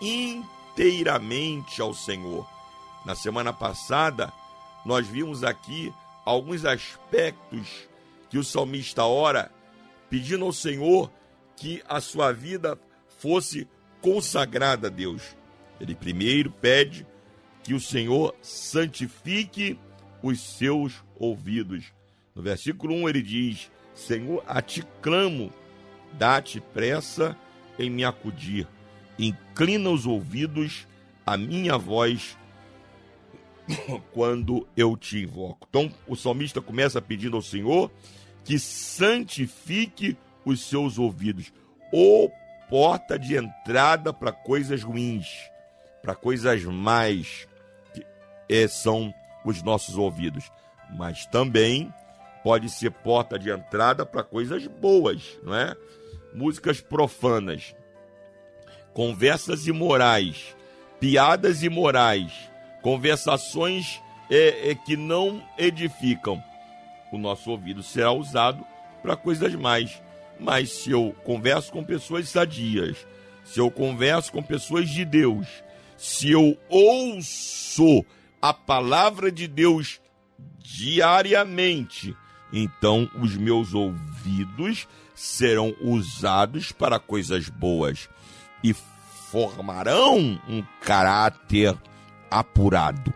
inteiramente 0.00 1.80
ao 1.80 1.94
Senhor. 1.94 2.46
Na 3.04 3.14
semana 3.14 3.52
passada, 3.52 4.32
nós 4.84 5.06
vimos 5.06 5.44
aqui 5.44 5.92
alguns 6.24 6.64
aspectos 6.64 7.88
que 8.30 8.38
o 8.38 8.44
salmista 8.44 9.04
ora, 9.04 9.52
pedindo 10.12 10.44
ao 10.44 10.52
Senhor 10.52 11.10
que 11.56 11.82
a 11.88 11.98
sua 11.98 12.32
vida 12.32 12.78
fosse 13.16 13.66
consagrada 14.02 14.88
a 14.88 14.90
Deus. 14.90 15.34
Ele 15.80 15.94
primeiro 15.94 16.50
pede 16.50 17.06
que 17.62 17.72
o 17.72 17.80
Senhor 17.80 18.34
santifique 18.42 19.78
os 20.22 20.38
seus 20.38 21.02
ouvidos. 21.18 21.94
No 22.34 22.42
versículo 22.42 22.94
1 22.94 23.08
ele 23.08 23.22
diz: 23.22 23.70
Senhor, 23.94 24.44
a 24.46 24.60
ti 24.60 24.84
clamo, 25.00 25.50
dá-te 26.12 26.60
pressa 26.60 27.34
em 27.78 27.88
me 27.88 28.04
acudir. 28.04 28.68
Inclina 29.18 29.88
os 29.88 30.04
ouvidos 30.04 30.86
à 31.24 31.38
minha 31.38 31.78
voz 31.78 32.36
quando 34.12 34.68
eu 34.76 34.94
te 34.94 35.22
invoco. 35.22 35.66
Então, 35.70 35.90
o 36.06 36.14
salmista 36.14 36.60
começa 36.60 37.00
pedindo 37.00 37.34
ao 37.34 37.42
Senhor 37.42 37.90
que 38.44 38.58
santifique 38.58 40.16
os 40.44 40.68
seus 40.68 40.98
ouvidos, 40.98 41.52
ou 41.92 42.32
porta 42.68 43.18
de 43.18 43.36
entrada 43.36 44.12
para 44.12 44.32
coisas 44.32 44.82
ruins, 44.82 45.28
para 46.02 46.14
coisas 46.14 46.64
mais 46.64 47.46
que 47.94 48.04
é, 48.48 48.66
são 48.66 49.12
os 49.44 49.62
nossos 49.62 49.96
ouvidos, 49.96 50.50
mas 50.96 51.26
também 51.26 51.92
pode 52.42 52.68
ser 52.68 52.90
porta 52.90 53.38
de 53.38 53.50
entrada 53.50 54.04
para 54.04 54.22
coisas 54.22 54.66
boas, 54.66 55.38
não 55.42 55.54
é? 55.54 55.76
Músicas 56.34 56.80
profanas, 56.80 57.74
conversas 58.92 59.66
imorais, 59.66 60.56
piadas 60.98 61.62
imorais, 61.62 62.32
conversações 62.80 64.00
é, 64.30 64.70
é, 64.70 64.74
que 64.74 64.96
não 64.96 65.42
edificam. 65.58 66.42
O 67.12 67.18
nosso 67.18 67.50
ouvido 67.50 67.82
será 67.82 68.10
usado 68.10 68.64
para 69.02 69.14
coisas 69.14 69.54
mais. 69.54 70.02
Mas 70.40 70.70
se 70.70 70.90
eu 70.90 71.14
converso 71.24 71.70
com 71.70 71.84
pessoas 71.84 72.28
sadias, 72.28 73.06
se 73.44 73.60
eu 73.60 73.70
converso 73.70 74.32
com 74.32 74.42
pessoas 74.42 74.88
de 74.88 75.04
Deus, 75.04 75.46
se 75.96 76.30
eu 76.30 76.58
ouço 76.68 78.04
a 78.40 78.52
palavra 78.52 79.30
de 79.30 79.46
Deus 79.46 80.00
diariamente, 80.58 82.16
então 82.52 83.08
os 83.20 83.36
meus 83.36 83.74
ouvidos 83.74 84.88
serão 85.14 85.74
usados 85.80 86.72
para 86.72 86.98
coisas 86.98 87.48
boas 87.48 88.08
e 88.64 88.74
formarão 89.30 90.40
um 90.48 90.64
caráter 90.80 91.76
apurado. 92.30 93.12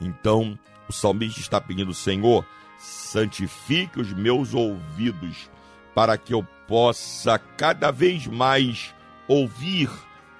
Então, 0.00 0.58
o 0.88 0.92
salmista 0.92 1.40
está 1.40 1.60
pedindo, 1.60 1.92
Senhor, 1.92 2.46
santifique 2.80 4.00
os 4.00 4.12
meus 4.12 4.54
ouvidos 4.54 5.50
para 5.94 6.16
que 6.16 6.32
eu 6.32 6.42
possa 6.66 7.38
cada 7.38 7.90
vez 7.90 8.26
mais 8.26 8.94
ouvir 9.28 9.90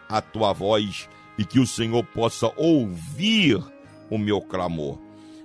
a 0.08 0.22
tua 0.22 0.52
voz 0.52 1.08
e 1.36 1.44
que 1.44 1.60
o 1.60 1.66
Senhor 1.66 2.02
possa 2.02 2.52
ouvir 2.56 3.62
o 4.08 4.16
meu 4.16 4.40
clamor. 4.40 4.98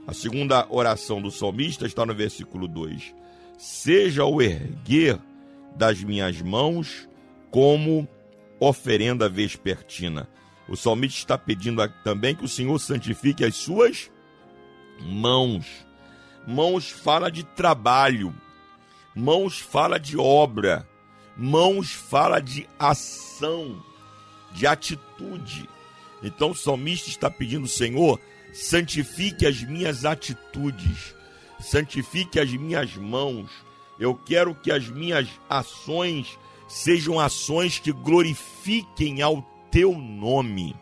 A 0.08 0.14
segunda 0.14 0.66
oração 0.70 1.22
do 1.22 1.32
salmista 1.32 1.86
está 1.86 2.06
no 2.06 2.16
versículo 2.16 2.68
2: 2.68 3.14
Seja 3.58 4.24
o 4.24 4.42
erguer 4.42 5.20
das 5.76 6.02
minhas 6.02 6.42
mãos 6.42 7.10
como 7.52 8.08
oferenda 8.60 9.28
vespertina. 9.28 10.30
O 10.68 10.76
salmista 10.76 11.20
está 11.20 11.38
pedindo 11.38 11.88
também 12.04 12.36
que 12.36 12.46
o 12.46 12.50
Senhor 12.50 12.80
santifique 12.80 13.44
as 13.44 13.56
suas 13.56 14.10
mãos. 15.02 15.86
Mãos 16.48 16.90
fala 16.90 17.32
de 17.32 17.44
trabalho, 17.44 18.34
mãos 19.16 19.60
fala 19.60 20.00
de 20.00 20.18
obra, 20.18 20.88
mãos 21.36 21.92
fala 21.92 22.40
de 22.40 22.70
ação, 22.78 23.84
de 24.52 24.68
atitude. 24.68 25.68
Então 26.22 26.52
o 26.52 26.56
salmista 26.56 27.10
está 27.10 27.30
pedindo, 27.30 27.68
Senhor, 27.68 28.20
santifique 28.54 29.46
as 29.46 29.62
minhas 29.64 30.06
atitudes, 30.06 31.16
santifique 31.60 32.40
as 32.40 32.52
minhas 32.52 32.96
mãos. 32.96 33.50
Eu 34.00 34.14
quero 34.14 34.54
que 34.54 34.72
as 34.72 34.88
minhas 34.88 35.28
ações 35.50 36.38
sejam 36.68 37.20
ações 37.20 37.80
que 37.80 37.92
glorifiquem 37.92 39.22
ao 39.22 39.42
teu 39.72 39.98
nome, 39.98 40.76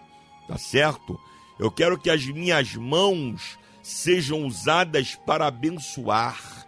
tá 0.47 0.57
certo? 0.57 1.19
Eu 1.57 1.71
quero 1.71 1.97
que 1.97 2.09
as 2.09 2.25
minhas 2.25 2.75
mãos 2.75 3.57
sejam 3.83 4.45
usadas 4.47 5.13
para 5.13 5.45
abençoar, 5.45 6.65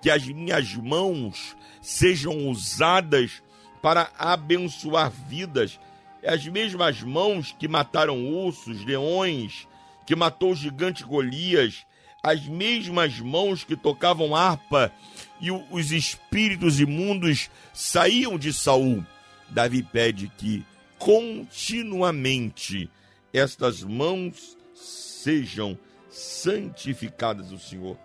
que 0.00 0.10
as 0.10 0.24
minhas 0.26 0.74
mãos 0.76 1.56
sejam 1.80 2.48
usadas 2.48 3.42
para 3.82 4.10
abençoar 4.18 5.10
vidas. 5.10 5.80
As 6.24 6.46
mesmas 6.46 7.02
mãos 7.02 7.56
que 7.58 7.66
mataram 7.66 8.28
ursos, 8.28 8.84
leões, 8.84 9.66
que 10.06 10.14
matou 10.14 10.52
o 10.52 10.54
gigante 10.54 11.02
Golias, 11.02 11.86
as 12.22 12.46
mesmas 12.46 13.18
mãos 13.18 13.64
que 13.64 13.74
tocavam 13.74 14.36
harpa 14.36 14.92
e 15.40 15.50
os 15.50 15.90
espíritos 15.92 16.78
imundos 16.78 17.48
saíam 17.72 18.38
de 18.38 18.52
Saul. 18.52 19.02
Davi 19.48 19.82
pede 19.82 20.30
que 20.36 20.62
continuamente 20.98 22.90
estas 23.32 23.82
mãos 23.82 24.58
sejam 24.74 25.78
santificadas 26.10 27.48
do 27.48 27.58
Senhor. 27.58 27.96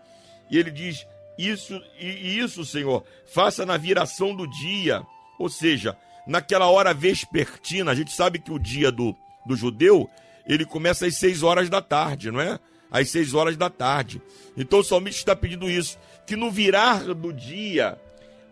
E 0.49 0.57
ele 0.57 0.71
diz: 0.71 1.05
Isso 1.37 1.81
e 1.99 2.39
isso, 2.39 2.65
Senhor, 2.65 3.03
faça 3.25 3.65
na 3.65 3.77
viração 3.77 4.35
do 4.35 4.47
dia, 4.47 5.05
ou 5.39 5.49
seja, 5.49 5.97
naquela 6.25 6.69
hora 6.69 6.93
vespertina. 6.93 7.91
A 7.91 7.95
gente 7.95 8.11
sabe 8.11 8.39
que 8.39 8.51
o 8.51 8.59
dia 8.59 8.91
do, 8.91 9.15
do 9.45 9.55
judeu 9.55 10.09
ele 10.45 10.65
começa 10.65 11.07
às 11.07 11.17
seis 11.17 11.43
horas 11.43 11.69
da 11.69 11.81
tarde, 11.81 12.31
não 12.31 12.39
é? 12.39 12.59
Às 12.91 13.09
seis 13.09 13.33
horas 13.33 13.57
da 13.57 13.69
tarde. 13.69 14.21
Então 14.55 14.79
o 14.79 14.83
salmista 14.83 15.21
está 15.21 15.35
pedindo 15.35 15.69
isso, 15.69 15.97
que 16.25 16.35
no 16.35 16.51
virar 16.51 17.13
do 17.13 17.33
dia 17.33 17.99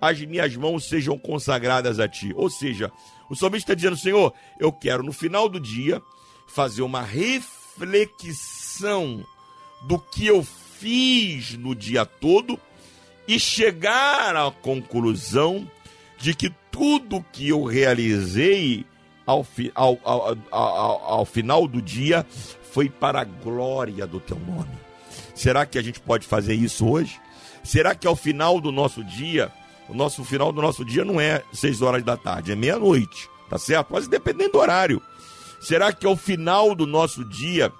as 0.01 0.19
minhas 0.19 0.55
mãos 0.55 0.89
sejam 0.89 1.17
consagradas 1.17 1.99
a 1.99 2.09
ti. 2.09 2.33
Ou 2.35 2.49
seja, 2.49 2.91
o 3.29 3.35
salmista 3.35 3.71
está 3.71 3.75
dizendo, 3.75 3.95
Senhor, 3.95 4.33
eu 4.59 4.71
quero 4.71 5.01
no 5.01 5.13
final 5.13 5.47
do 5.47 5.59
dia 5.59 6.01
fazer 6.47 6.81
uma 6.81 7.01
reflexão 7.01 9.23
do 9.83 9.99
que 9.99 10.25
eu 10.25 10.43
fiz 10.43 11.57
no 11.57 11.75
dia 11.75 12.05
todo 12.05 12.59
e 13.27 13.39
chegar 13.39 14.35
à 14.35 14.51
conclusão 14.51 15.69
de 16.17 16.33
que 16.33 16.49
tudo 16.71 17.25
que 17.31 17.49
eu 17.49 17.63
realizei 17.63 18.85
ao, 19.25 19.45
ao, 19.75 19.99
ao, 20.03 20.37
ao, 20.51 21.03
ao 21.13 21.25
final 21.25 21.67
do 21.67 21.81
dia 21.81 22.25
foi 22.71 22.89
para 22.89 23.21
a 23.21 23.23
glória 23.23 24.07
do 24.07 24.19
teu 24.19 24.37
nome. 24.39 24.71
Será 25.35 25.65
que 25.65 25.77
a 25.77 25.81
gente 25.81 25.99
pode 25.99 26.25
fazer 26.25 26.53
isso 26.53 26.87
hoje? 26.87 27.19
Será 27.63 27.95
que 27.95 28.07
ao 28.07 28.15
final 28.15 28.59
do 28.59 28.71
nosso 28.71 29.03
dia, 29.03 29.51
o 29.87 29.93
nosso 29.93 30.23
final 30.23 30.51
do 30.51 30.61
nosso 30.61 30.83
dia 30.83 31.05
não 31.05 31.19
é 31.19 31.43
seis 31.53 31.81
horas 31.81 32.03
da 32.03 32.17
tarde, 32.17 32.51
é 32.51 32.55
meia-noite, 32.55 33.29
tá 33.49 33.57
certo? 33.57 33.89
Mas 33.91 34.07
dependendo 34.07 34.53
do 34.53 34.59
horário. 34.59 35.01
Será 35.61 35.93
que 35.93 36.05
ao 36.05 36.17
final 36.17 36.75
do 36.75 36.85
nosso 36.85 37.23
dia 37.23 37.71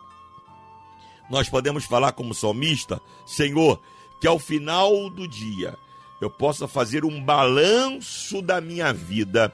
nós 1.29 1.49
podemos 1.49 1.85
falar 1.85 2.11
como 2.13 2.33
salmista, 2.33 3.01
Senhor, 3.25 3.81
que 4.19 4.27
ao 4.27 4.39
final 4.39 5.09
do 5.09 5.27
dia 5.27 5.75
eu 6.21 6.29
possa 6.29 6.67
fazer 6.67 7.03
um 7.03 7.21
balanço 7.21 8.41
da 8.41 8.61
minha 8.61 8.93
vida 8.93 9.53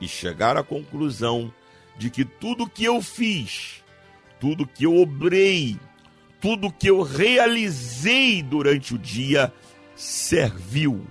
e 0.00 0.08
chegar 0.08 0.56
à 0.56 0.62
conclusão 0.62 1.52
de 1.96 2.10
que 2.10 2.24
tudo 2.24 2.68
que 2.68 2.84
eu 2.84 3.00
fiz, 3.00 3.82
tudo 4.40 4.66
que 4.66 4.84
eu 4.84 4.96
obrei, 4.96 5.78
tudo 6.40 6.72
que 6.72 6.90
eu 6.90 7.02
realizei 7.02 8.42
durante 8.42 8.94
o 8.94 8.98
dia 8.98 9.52
serviu 9.94 11.06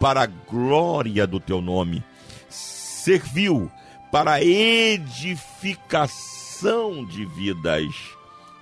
para 0.00 0.22
a 0.22 0.26
glória 0.26 1.24
do 1.24 1.38
teu 1.38 1.60
nome, 1.60 2.02
serviu 2.48 3.70
para 4.10 4.32
a 4.32 4.42
edificação 4.42 5.76
de 7.04 7.24
vidas. 7.24 7.94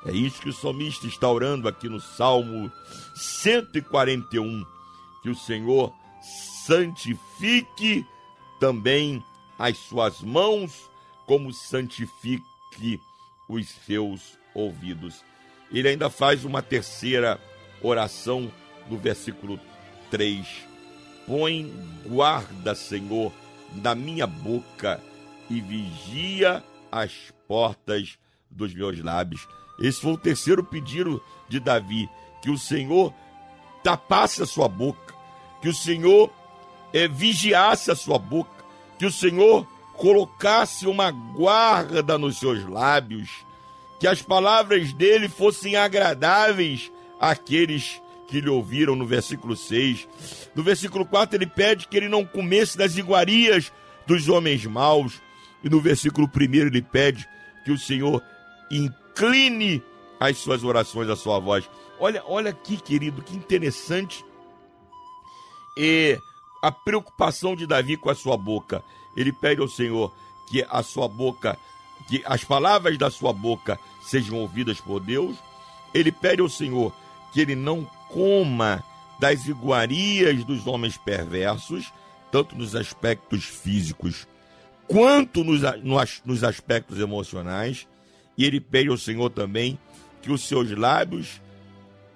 É 0.04 0.12
isso 0.12 0.40
que 0.40 0.48
o 0.48 0.52
salmista 0.52 1.06
está 1.06 1.30
orando 1.30 1.68
aqui 1.68 1.88
no 1.88 2.00
Salmo 2.00 2.72
141, 3.14 4.64
que 5.22 5.28
o 5.28 5.34
Senhor 5.34 5.92
santifique 6.66 8.06
também 8.58 9.22
as 9.58 9.76
suas 9.76 10.20
mãos, 10.20 10.90
como 11.26 11.52
santifique 11.52 13.00
os 13.48 13.68
seus 13.86 14.38
ouvidos. 14.54 15.22
Ele 15.70 15.88
ainda 15.88 16.08
faz 16.08 16.44
uma 16.44 16.62
terceira 16.62 17.38
oração 17.82 18.50
no 18.88 18.96
versículo 18.96 19.60
3. 20.10 20.46
Põe 21.26 21.72
guarda, 22.06 22.74
Senhor, 22.74 23.32
na 23.74 23.94
minha 23.94 24.26
boca 24.26 25.00
e 25.48 25.60
vigia 25.60 26.64
as 26.90 27.12
portas 27.46 28.18
dos 28.50 28.74
meus 28.74 28.98
lábios. 29.00 29.46
Esse 29.80 30.00
foi 30.00 30.12
o 30.12 30.18
terceiro 30.18 30.62
pedido 30.62 31.22
de 31.48 31.58
Davi, 31.58 32.08
que 32.42 32.50
o 32.50 32.58
Senhor 32.58 33.12
tapasse 33.82 34.42
a 34.42 34.46
sua 34.46 34.68
boca, 34.68 35.14
que 35.62 35.68
o 35.68 35.74
Senhor 35.74 36.30
é, 36.92 37.08
vigiasse 37.08 37.90
a 37.90 37.96
sua 37.96 38.18
boca, 38.18 38.64
que 38.98 39.06
o 39.06 39.12
Senhor 39.12 39.66
colocasse 39.94 40.86
uma 40.86 41.10
guarda 41.10 42.18
nos 42.18 42.38
seus 42.38 42.64
lábios, 42.68 43.30
que 43.98 44.06
as 44.06 44.22
palavras 44.22 44.92
dele 44.92 45.28
fossem 45.28 45.76
agradáveis 45.76 46.90
àqueles 47.20 48.00
que 48.26 48.40
lhe 48.40 48.48
ouviram 48.48 48.94
no 48.94 49.06
versículo 49.06 49.56
6. 49.56 50.08
No 50.54 50.62
versículo 50.62 51.04
4 51.04 51.36
ele 51.36 51.46
pede 51.46 51.88
que 51.88 51.96
ele 51.96 52.08
não 52.08 52.24
comesse 52.24 52.78
das 52.78 52.96
iguarias 52.96 53.72
dos 54.06 54.28
homens 54.28 54.64
maus. 54.64 55.20
E 55.62 55.68
no 55.68 55.80
versículo 55.80 56.30
1 56.34 56.54
ele 56.54 56.80
pede 56.80 57.28
que 57.64 57.72
o 57.72 57.78
Senhor 57.78 58.22
incline 59.20 59.82
as 60.18 60.38
suas 60.38 60.64
orações 60.64 61.08
à 61.08 61.16
sua 61.16 61.38
voz. 61.38 61.68
Olha, 61.98 62.22
olha 62.26 62.50
aqui, 62.50 62.76
querido, 62.76 63.22
que 63.22 63.36
interessante. 63.36 64.24
E 65.76 66.18
a 66.62 66.72
preocupação 66.72 67.54
de 67.54 67.66
Davi 67.66 67.96
com 67.96 68.10
a 68.10 68.14
sua 68.14 68.36
boca. 68.36 68.82
Ele 69.16 69.32
pede 69.32 69.60
ao 69.60 69.68
Senhor 69.68 70.12
que 70.48 70.64
a 70.68 70.82
sua 70.82 71.08
boca, 71.08 71.58
que 72.08 72.22
as 72.24 72.44
palavras 72.44 72.96
da 72.96 73.10
sua 73.10 73.32
boca 73.32 73.78
sejam 74.02 74.38
ouvidas 74.38 74.80
por 74.80 75.00
Deus. 75.00 75.36
Ele 75.92 76.12
pede 76.12 76.40
ao 76.40 76.48
Senhor 76.48 76.92
que 77.32 77.40
ele 77.40 77.54
não 77.54 77.84
coma 78.08 78.82
das 79.18 79.46
iguarias 79.46 80.44
dos 80.44 80.66
homens 80.66 80.96
perversos, 80.96 81.92
tanto 82.32 82.56
nos 82.56 82.74
aspectos 82.74 83.44
físicos 83.44 84.26
quanto 84.90 85.44
nos, 85.44 85.60
nos 86.24 86.42
aspectos 86.42 86.98
emocionais. 86.98 87.86
E 88.40 88.44
ele 88.46 88.58
pede 88.58 88.88
ao 88.88 88.96
Senhor 88.96 89.28
também 89.28 89.78
que 90.22 90.32
os 90.32 90.48
seus 90.48 90.70
lábios 90.70 91.42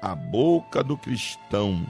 A 0.00 0.14
boca 0.14 0.82
do 0.82 0.96
cristão 0.96 1.84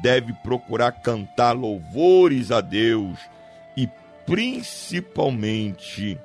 deve 0.00 0.32
procurar 0.42 0.92
cantar 0.92 1.52
louvores 1.52 2.50
a 2.50 2.60
Deus 2.60 3.18
e 3.76 3.88
principalmente 4.24 6.18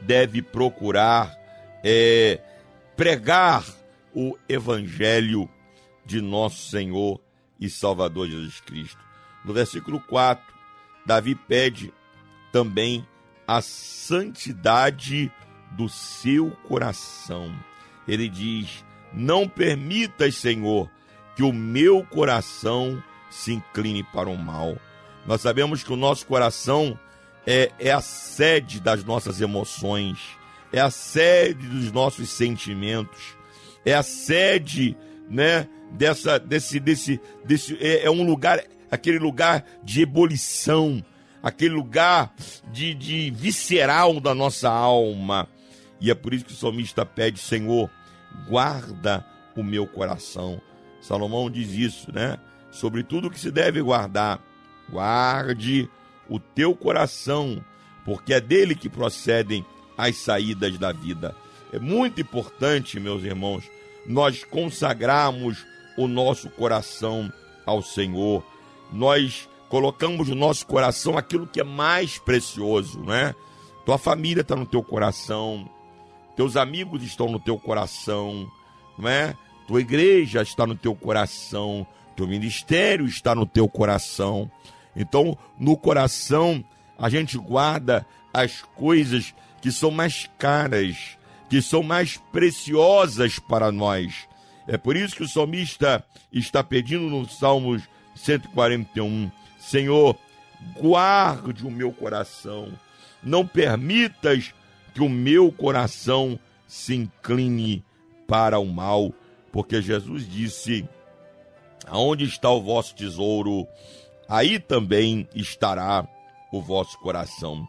deve 0.00 0.42
procurar 0.42 1.36
é, 1.84 2.40
pregar 2.96 3.64
o 4.14 4.36
evangelho 4.48 5.48
de 6.04 6.20
nosso 6.20 6.70
Senhor 6.70 7.20
e 7.60 7.68
Salvador 7.68 8.28
Jesus 8.28 8.60
Cristo. 8.60 8.98
No 9.44 9.52
versículo 9.52 10.00
4, 10.00 10.44
Davi 11.06 11.34
pede 11.34 11.92
também 12.52 13.06
a 13.46 13.60
santidade 13.60 15.30
do 15.72 15.88
seu 15.88 16.50
coração. 16.66 17.54
Ele 18.06 18.28
diz: 18.28 18.84
Não 19.12 19.48
permitas, 19.48 20.36
Senhor, 20.36 20.90
que 21.36 21.42
o 21.42 21.52
meu 21.52 22.04
coração 22.04 23.02
se 23.30 23.52
incline 23.52 24.02
para 24.02 24.28
o 24.28 24.36
mal. 24.36 24.76
Nós 25.26 25.40
sabemos 25.40 25.82
que 25.82 25.92
o 25.92 25.96
nosso 25.96 26.26
coração 26.26 26.98
é, 27.50 27.72
é 27.78 27.90
a 27.90 28.02
sede 28.02 28.78
das 28.78 29.02
nossas 29.02 29.40
emoções, 29.40 30.18
é 30.70 30.80
a 30.80 30.90
sede 30.90 31.66
dos 31.66 31.90
nossos 31.90 32.28
sentimentos, 32.28 33.38
é 33.86 33.94
a 33.94 34.02
sede, 34.02 34.94
né, 35.30 35.66
dessa, 35.92 36.38
desse, 36.38 36.78
desse, 36.78 37.18
desse, 37.46 37.74
é, 37.80 38.04
é 38.04 38.10
um 38.10 38.22
lugar, 38.22 38.62
aquele 38.90 39.18
lugar 39.18 39.64
de 39.82 40.02
ebulição, 40.02 41.02
aquele 41.42 41.72
lugar 41.72 42.34
de, 42.70 42.92
de 42.92 43.30
visceral 43.30 44.20
da 44.20 44.34
nossa 44.34 44.68
alma. 44.68 45.48
E 46.02 46.10
é 46.10 46.14
por 46.14 46.34
isso 46.34 46.44
que 46.44 46.52
o 46.52 46.56
salmista 46.56 47.06
pede, 47.06 47.40
Senhor, 47.40 47.90
guarda 48.46 49.24
o 49.56 49.62
meu 49.62 49.86
coração. 49.86 50.60
Salomão 51.00 51.50
diz 51.50 51.72
isso, 51.72 52.12
né? 52.12 52.36
Sobre 52.70 53.02
tudo 53.02 53.30
que 53.30 53.40
se 53.40 53.50
deve 53.50 53.80
guardar, 53.80 54.38
guarde 54.90 55.88
o 56.28 56.38
teu 56.38 56.74
coração, 56.74 57.64
porque 58.04 58.34
é 58.34 58.40
dele 58.40 58.74
que 58.74 58.88
procedem 58.88 59.64
as 59.96 60.16
saídas 60.16 60.78
da 60.78 60.92
vida. 60.92 61.34
É 61.72 61.78
muito 61.78 62.20
importante, 62.20 63.00
meus 63.00 63.22
irmãos, 63.22 63.64
nós 64.06 64.44
consagrarmos 64.44 65.64
o 65.96 66.06
nosso 66.06 66.48
coração 66.50 67.30
ao 67.66 67.82
Senhor. 67.82 68.42
Nós 68.92 69.48
colocamos 69.68 70.28
no 70.28 70.34
nosso 70.34 70.66
coração 70.66 71.18
aquilo 71.18 71.46
que 71.46 71.60
é 71.60 71.64
mais 71.64 72.18
precioso, 72.18 73.00
né? 73.00 73.34
Tua 73.84 73.98
família 73.98 74.40
está 74.42 74.56
no 74.56 74.66
teu 74.66 74.82
coração, 74.82 75.68
teus 76.36 76.56
amigos 76.56 77.02
estão 77.02 77.28
no 77.28 77.38
teu 77.38 77.58
coração, 77.58 78.50
não 78.98 79.08
é? 79.08 79.34
Tua 79.66 79.80
igreja 79.80 80.40
está 80.40 80.66
no 80.66 80.74
teu 80.74 80.94
coração, 80.94 81.86
teu 82.16 82.26
ministério 82.26 83.06
está 83.06 83.34
no 83.34 83.44
teu 83.44 83.68
coração. 83.68 84.50
Então, 84.98 85.38
no 85.56 85.76
coração, 85.76 86.62
a 86.98 87.08
gente 87.08 87.38
guarda 87.38 88.04
as 88.34 88.60
coisas 88.60 89.32
que 89.62 89.70
são 89.70 89.92
mais 89.92 90.28
caras, 90.36 91.16
que 91.48 91.62
são 91.62 91.84
mais 91.84 92.16
preciosas 92.32 93.38
para 93.38 93.70
nós. 93.70 94.28
É 94.66 94.76
por 94.76 94.96
isso 94.96 95.14
que 95.14 95.22
o 95.22 95.28
salmista 95.28 96.04
está 96.32 96.64
pedindo 96.64 97.08
no 97.08 97.28
Salmos 97.28 97.82
141: 98.16 99.30
Senhor, 99.58 100.18
guarde 100.80 101.64
o 101.64 101.70
meu 101.70 101.92
coração, 101.92 102.68
não 103.22 103.46
permitas 103.46 104.52
que 104.92 105.00
o 105.00 105.08
meu 105.08 105.52
coração 105.52 106.36
se 106.66 106.96
incline 106.96 107.84
para 108.26 108.58
o 108.58 108.66
mal, 108.66 109.12
porque 109.52 109.80
Jesus 109.80 110.28
disse: 110.28 110.86
Aonde 111.86 112.24
está 112.24 112.50
o 112.50 112.60
vosso 112.60 112.96
tesouro, 112.96 113.66
aí 114.28 114.58
também 114.58 115.26
estará 115.34 116.06
o 116.52 116.60
vosso 116.60 116.98
coração. 116.98 117.66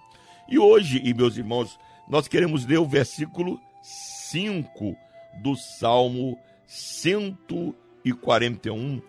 E 0.48 0.60
hoje, 0.60 1.00
e 1.04 1.13
meus 1.13 1.38
irmãos, 1.38 1.78
nós 2.08 2.28
queremos 2.28 2.65
ler 2.65 2.80
o 2.80 2.88
versículo 2.88 3.62
5 3.84 4.98
do 5.41 5.56
Salmo 5.56 6.39
141, 6.67 9.02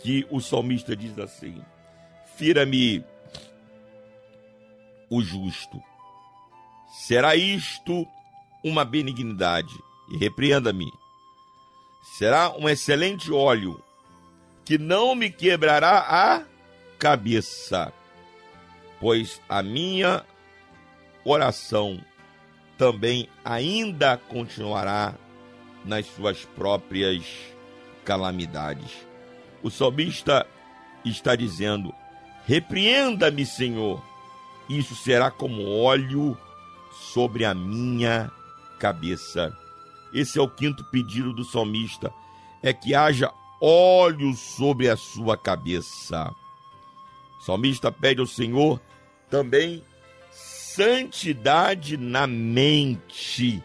que 0.00 0.26
o 0.30 0.40
salmista 0.40 0.96
diz 0.96 1.16
assim: 1.18 1.62
Fira-me 2.36 3.04
o 5.08 5.22
justo. 5.22 5.80
Será 7.06 7.36
isto 7.36 8.04
uma 8.64 8.84
benignidade? 8.84 9.72
E 10.12 10.16
repreenda-me. 10.16 10.90
Será 12.18 12.50
um 12.56 12.68
excelente 12.68 13.30
óleo 13.30 13.80
que 14.64 14.76
não 14.76 15.14
me 15.14 15.30
quebrará 15.30 15.98
a 15.98 16.49
cabeça, 17.00 17.90
pois 19.00 19.40
a 19.48 19.62
minha 19.62 20.22
oração 21.24 21.98
também 22.76 23.26
ainda 23.42 24.18
continuará 24.18 25.14
nas 25.82 26.04
suas 26.06 26.44
próprias 26.44 27.24
calamidades. 28.04 28.92
O 29.62 29.70
salmista 29.70 30.46
está 31.02 31.34
dizendo: 31.34 31.90
Repreenda-me, 32.46 33.46
Senhor, 33.46 34.04
isso 34.68 34.94
será 34.94 35.30
como 35.30 35.82
óleo 35.82 36.36
sobre 37.14 37.46
a 37.46 37.54
minha 37.54 38.30
cabeça. 38.78 39.56
Esse 40.12 40.38
é 40.38 40.42
o 40.42 40.50
quinto 40.50 40.84
pedido 40.90 41.32
do 41.32 41.44
salmista: 41.44 42.12
é 42.62 42.74
que 42.74 42.94
haja 42.94 43.32
óleo 43.58 44.34
sobre 44.34 44.90
a 44.90 44.98
sua 44.98 45.38
cabeça. 45.38 46.34
O 47.40 47.42
salmista 47.42 47.90
pede 47.90 48.20
ao 48.20 48.26
Senhor 48.26 48.78
também 49.30 49.82
santidade 50.30 51.96
na 51.96 52.26
mente. 52.26 53.64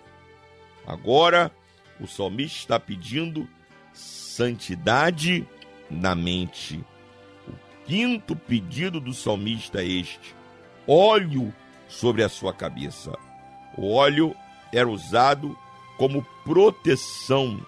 Agora, 0.88 1.52
o 2.00 2.08
salmista 2.08 2.58
está 2.58 2.80
pedindo 2.80 3.48
santidade 3.94 5.46
na 5.92 6.16
mente. 6.16 6.84
O 7.48 7.86
quinto 7.86 8.34
pedido 8.36 9.02
do 9.02 9.14
salmista 9.14 9.82
é 9.82 9.88
este: 9.88 10.34
óleo 10.88 11.54
sobre 11.90 12.24
a 12.24 12.30
sua 12.30 12.54
cabeça. 12.54 13.12
O 13.78 13.94
óleo 13.94 14.34
era 14.72 14.88
usado 14.88 15.58
como 15.98 16.26
proteção 16.46 17.60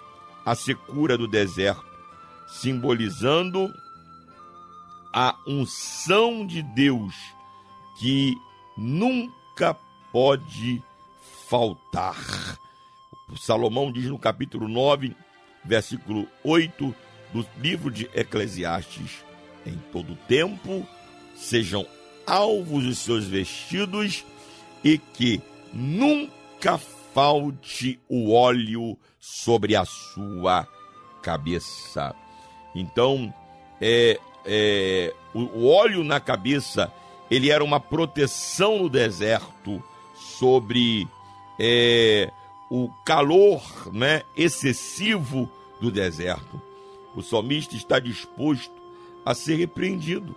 à 0.45 0.55
secura 0.55 1.17
do 1.17 1.27
deserto, 1.27 1.85
simbolizando 2.47 3.73
a 5.19 5.35
unção 5.47 6.45
de 6.45 6.61
Deus 6.61 7.15
que 7.97 8.37
nunca 8.77 9.75
pode 10.11 10.79
faltar. 11.49 12.59
Salomão 13.35 13.91
diz 13.91 14.05
no 14.05 14.19
capítulo 14.19 14.67
9, 14.67 15.15
versículo 15.65 16.27
8 16.43 16.95
do 17.33 17.43
livro 17.57 17.89
de 17.89 18.07
Eclesiastes: 18.13 19.25
Em 19.65 19.75
todo 19.91 20.15
tempo 20.27 20.85
sejam 21.35 21.83
alvos 22.27 22.85
os 22.85 22.99
seus 22.99 23.25
vestidos 23.25 24.23
e 24.83 24.99
que 24.99 25.41
nunca 25.73 26.77
falte 26.77 27.99
o 28.07 28.31
óleo 28.31 28.95
sobre 29.19 29.75
a 29.75 29.83
sua 29.83 30.67
cabeça. 31.23 32.15
Então, 32.75 33.33
é, 33.81 34.19
é, 34.47 35.13
o, 35.33 35.41
o 35.41 35.67
óleo 35.67 36.03
na 36.03 36.19
cabeça 36.19 36.91
ele 37.29 37.51
era 37.51 37.63
uma 37.63 37.79
proteção 37.79 38.79
no 38.79 38.89
deserto 38.89 39.83
sobre 40.15 41.07
é, 41.59 42.31
o 42.69 42.89
calor 43.05 43.61
né, 43.93 44.23
excessivo 44.35 45.51
do 45.81 45.91
deserto. 45.91 46.61
O 47.15 47.21
salmista 47.21 47.75
está 47.75 47.99
disposto 47.99 48.73
a 49.25 49.33
ser 49.33 49.55
repreendido. 49.55 50.35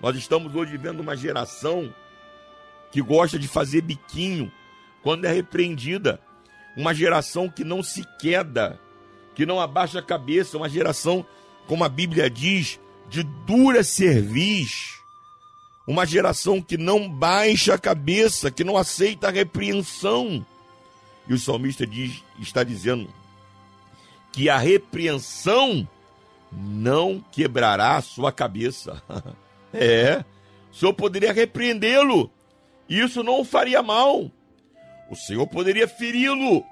Nós 0.00 0.16
estamos 0.16 0.54
hoje 0.54 0.72
vivendo 0.72 1.00
uma 1.00 1.16
geração 1.16 1.94
que 2.90 3.00
gosta 3.00 3.38
de 3.38 3.48
fazer 3.48 3.80
biquinho 3.80 4.52
quando 5.02 5.24
é 5.24 5.32
repreendida. 5.32 6.20
Uma 6.76 6.94
geração 6.94 7.48
que 7.48 7.64
não 7.64 7.82
se 7.82 8.04
queda, 8.18 8.78
que 9.34 9.46
não 9.46 9.60
abaixa 9.60 9.98
a 9.98 10.02
cabeça, 10.02 10.56
uma 10.56 10.68
geração, 10.68 11.24
como 11.66 11.84
a 11.84 11.88
Bíblia 11.88 12.28
diz, 12.28 12.80
de 13.12 13.22
dura 13.22 13.84
cerviz. 13.84 14.98
Uma 15.86 16.06
geração 16.06 16.62
que 16.62 16.78
não 16.78 17.06
baixa 17.06 17.74
a 17.74 17.78
cabeça, 17.78 18.50
que 18.50 18.64
não 18.64 18.78
aceita 18.78 19.28
a 19.28 19.30
repreensão. 19.30 20.44
E 21.28 21.34
o 21.34 21.38
salmista 21.38 21.86
diz, 21.86 22.24
está 22.40 22.64
dizendo 22.64 23.12
que 24.32 24.48
a 24.48 24.56
repreensão 24.56 25.86
não 26.50 27.22
quebrará 27.30 28.00
sua 28.00 28.32
cabeça. 28.32 29.02
é, 29.74 30.24
o 30.72 30.74
Senhor 30.74 30.94
poderia 30.94 31.34
repreendê-lo, 31.34 32.30
isso 32.88 33.22
não 33.22 33.40
o 33.40 33.44
faria 33.44 33.82
mal. 33.82 34.30
O 35.10 35.16
Senhor 35.16 35.46
poderia 35.46 35.86
feri-lo, 35.86 36.64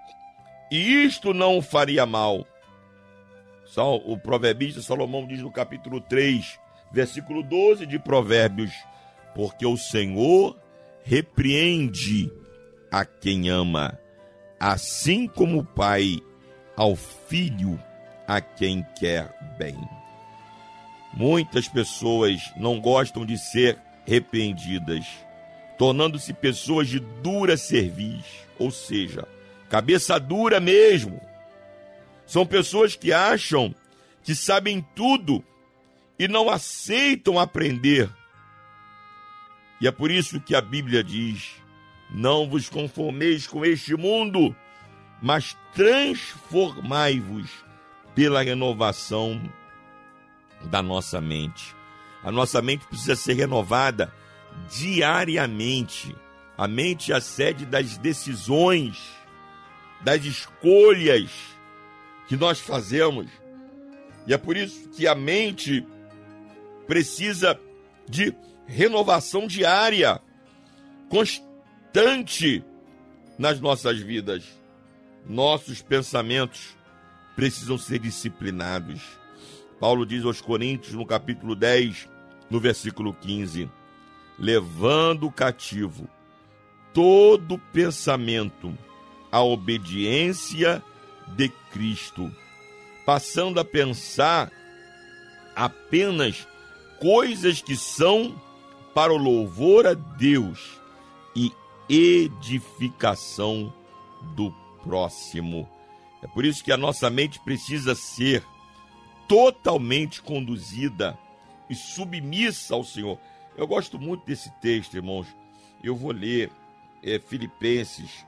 e 0.72 1.04
isto 1.04 1.34
não 1.34 1.58
o 1.58 1.62
faria 1.62 2.06
mal. 2.06 2.46
O 3.76 4.18
proverbista 4.18 4.82
Salomão 4.82 5.26
diz 5.26 5.40
no 5.40 5.50
capítulo 5.50 6.00
3, 6.00 6.58
versículo 6.92 7.42
12 7.42 7.86
de 7.86 7.98
Provérbios: 7.98 8.72
Porque 9.34 9.64
o 9.64 9.76
Senhor 9.76 10.58
repreende 11.04 12.32
a 12.90 13.04
quem 13.04 13.48
ama, 13.48 13.98
assim 14.58 15.28
como 15.28 15.60
o 15.60 15.64
pai 15.64 16.18
ao 16.76 16.96
filho 16.96 17.80
a 18.26 18.40
quem 18.40 18.84
quer 18.98 19.32
bem. 19.56 19.76
Muitas 21.12 21.68
pessoas 21.68 22.40
não 22.56 22.80
gostam 22.80 23.24
de 23.24 23.38
ser 23.38 23.78
repreendidas, 24.04 25.06
tornando-se 25.78 26.32
pessoas 26.32 26.88
de 26.88 26.98
dura 26.98 27.56
cerviz, 27.56 28.24
ou 28.58 28.70
seja, 28.70 29.26
cabeça 29.68 30.18
dura 30.18 30.58
mesmo. 30.58 31.20
São 32.30 32.46
pessoas 32.46 32.94
que 32.94 33.12
acham 33.12 33.74
que 34.22 34.36
sabem 34.36 34.86
tudo 34.94 35.42
e 36.16 36.28
não 36.28 36.48
aceitam 36.48 37.40
aprender. 37.40 38.08
E 39.80 39.88
é 39.88 39.90
por 39.90 40.12
isso 40.12 40.40
que 40.40 40.54
a 40.54 40.60
Bíblia 40.60 41.02
diz: 41.02 41.56
Não 42.08 42.48
vos 42.48 42.68
conformeis 42.68 43.48
com 43.48 43.64
este 43.64 43.96
mundo, 43.96 44.54
mas 45.20 45.58
transformai-vos 45.74 47.50
pela 48.14 48.42
renovação 48.44 49.42
da 50.66 50.80
nossa 50.80 51.20
mente. 51.20 51.74
A 52.22 52.30
nossa 52.30 52.62
mente 52.62 52.86
precisa 52.86 53.16
ser 53.16 53.34
renovada 53.34 54.14
diariamente. 54.70 56.14
A 56.56 56.68
mente 56.68 57.10
é 57.10 57.16
a 57.16 57.20
sede 57.20 57.66
das 57.66 57.98
decisões, 57.98 59.02
das 60.00 60.24
escolhas 60.24 61.58
que 62.30 62.36
nós 62.36 62.60
fazemos. 62.60 63.26
E 64.24 64.32
é 64.32 64.38
por 64.38 64.56
isso 64.56 64.88
que 64.90 65.06
a 65.06 65.16
mente 65.16 65.84
precisa 66.86 67.60
de 68.08 68.32
renovação 68.66 69.48
diária, 69.48 70.22
constante 71.08 72.64
nas 73.36 73.60
nossas 73.60 73.98
vidas 73.98 74.60
nossos 75.28 75.82
pensamentos 75.82 76.76
precisam 77.36 77.76
ser 77.76 77.98
disciplinados. 77.98 79.00
Paulo 79.80 80.06
diz 80.06 80.24
aos 80.24 80.40
Coríntios, 80.40 80.94
no 80.94 81.04
capítulo 81.04 81.56
10, 81.56 82.08
no 82.48 82.60
versículo 82.60 83.12
15: 83.12 83.68
levando 84.38 85.30
cativo 85.32 86.08
todo 86.94 87.58
pensamento 87.72 88.72
à 89.32 89.42
obediência 89.42 90.80
de 91.36 91.48
Cristo, 91.72 92.30
passando 93.04 93.58
a 93.60 93.64
pensar 93.64 94.50
apenas 95.54 96.46
coisas 97.00 97.60
que 97.60 97.76
são 97.76 98.40
para 98.94 99.12
o 99.12 99.16
louvor 99.16 99.86
a 99.86 99.94
Deus 99.94 100.80
e 101.34 101.52
edificação 101.88 103.72
do 104.34 104.52
próximo. 104.82 105.68
É 106.22 106.26
por 106.26 106.44
isso 106.44 106.62
que 106.62 106.72
a 106.72 106.76
nossa 106.76 107.08
mente 107.08 107.40
precisa 107.40 107.94
ser 107.94 108.44
totalmente 109.26 110.20
conduzida 110.20 111.18
e 111.68 111.74
submissa 111.74 112.74
ao 112.74 112.84
Senhor. 112.84 113.18
Eu 113.56 113.66
gosto 113.66 113.98
muito 113.98 114.26
desse 114.26 114.50
texto, 114.60 114.94
irmãos. 114.94 115.26
Eu 115.82 115.96
vou 115.96 116.12
ler 116.12 116.50
é, 117.02 117.18
Filipenses, 117.18 118.26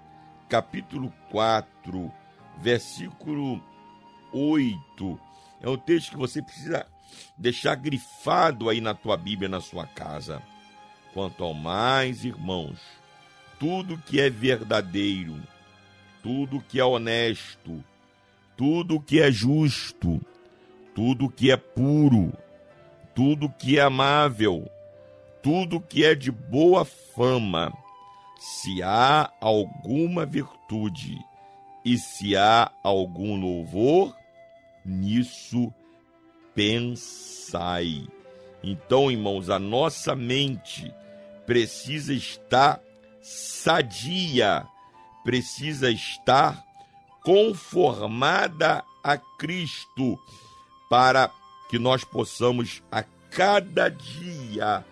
capítulo 0.48 1.12
4, 1.30 2.11
versículo 2.59 3.62
8. 4.32 5.20
É 5.61 5.68
um 5.68 5.76
texto 5.76 6.11
que 6.11 6.16
você 6.16 6.42
precisa 6.42 6.86
deixar 7.36 7.74
grifado 7.74 8.68
aí 8.68 8.80
na 8.80 8.94
tua 8.94 9.16
Bíblia, 9.16 9.48
na 9.48 9.61
sua 9.61 9.86
casa. 9.86 10.42
Quanto 11.12 11.44
ao 11.44 11.55
mais, 11.55 12.24
irmãos, 12.24 12.80
tudo 13.59 13.98
que 13.98 14.20
é 14.20 14.30
verdadeiro, 14.30 15.40
tudo 16.22 16.61
que 16.61 16.80
é 16.80 16.84
honesto, 16.84 17.84
tudo 18.57 19.00
que 19.00 19.20
é 19.20 19.30
justo, 19.30 20.20
tudo 20.94 21.28
que 21.28 21.50
é 21.50 21.57
puro, 21.57 22.32
tudo 23.14 23.48
que 23.50 23.78
é 23.78 23.82
amável, 23.82 24.68
tudo 25.42 25.80
que 25.80 26.05
é 26.05 26.14
de 26.14 26.30
boa 26.30 26.84
fama, 26.84 27.72
se 28.38 28.82
há 28.82 29.30
alguma 29.40 30.24
virtude 30.24 31.18
e 31.84 31.98
se 31.98 32.36
há 32.36 32.70
algum 32.82 33.40
louvor, 33.40 34.16
nisso 34.84 35.72
pensai. 36.54 38.06
Então, 38.62 39.10
irmãos, 39.10 39.50
a 39.50 39.58
nossa 39.58 40.14
mente 40.14 40.92
precisa 41.46 42.14
estar 42.14 42.80
sadia 43.22 44.66
precisa 45.24 45.90
estar 45.90 46.62
conformada 47.22 48.84
a 49.02 49.16
Cristo 49.16 50.18
para 50.90 51.30
que 51.70 51.78
nós 51.78 52.04
possamos 52.04 52.82
a 52.90 53.04
cada 53.30 53.88
dia 53.88 54.84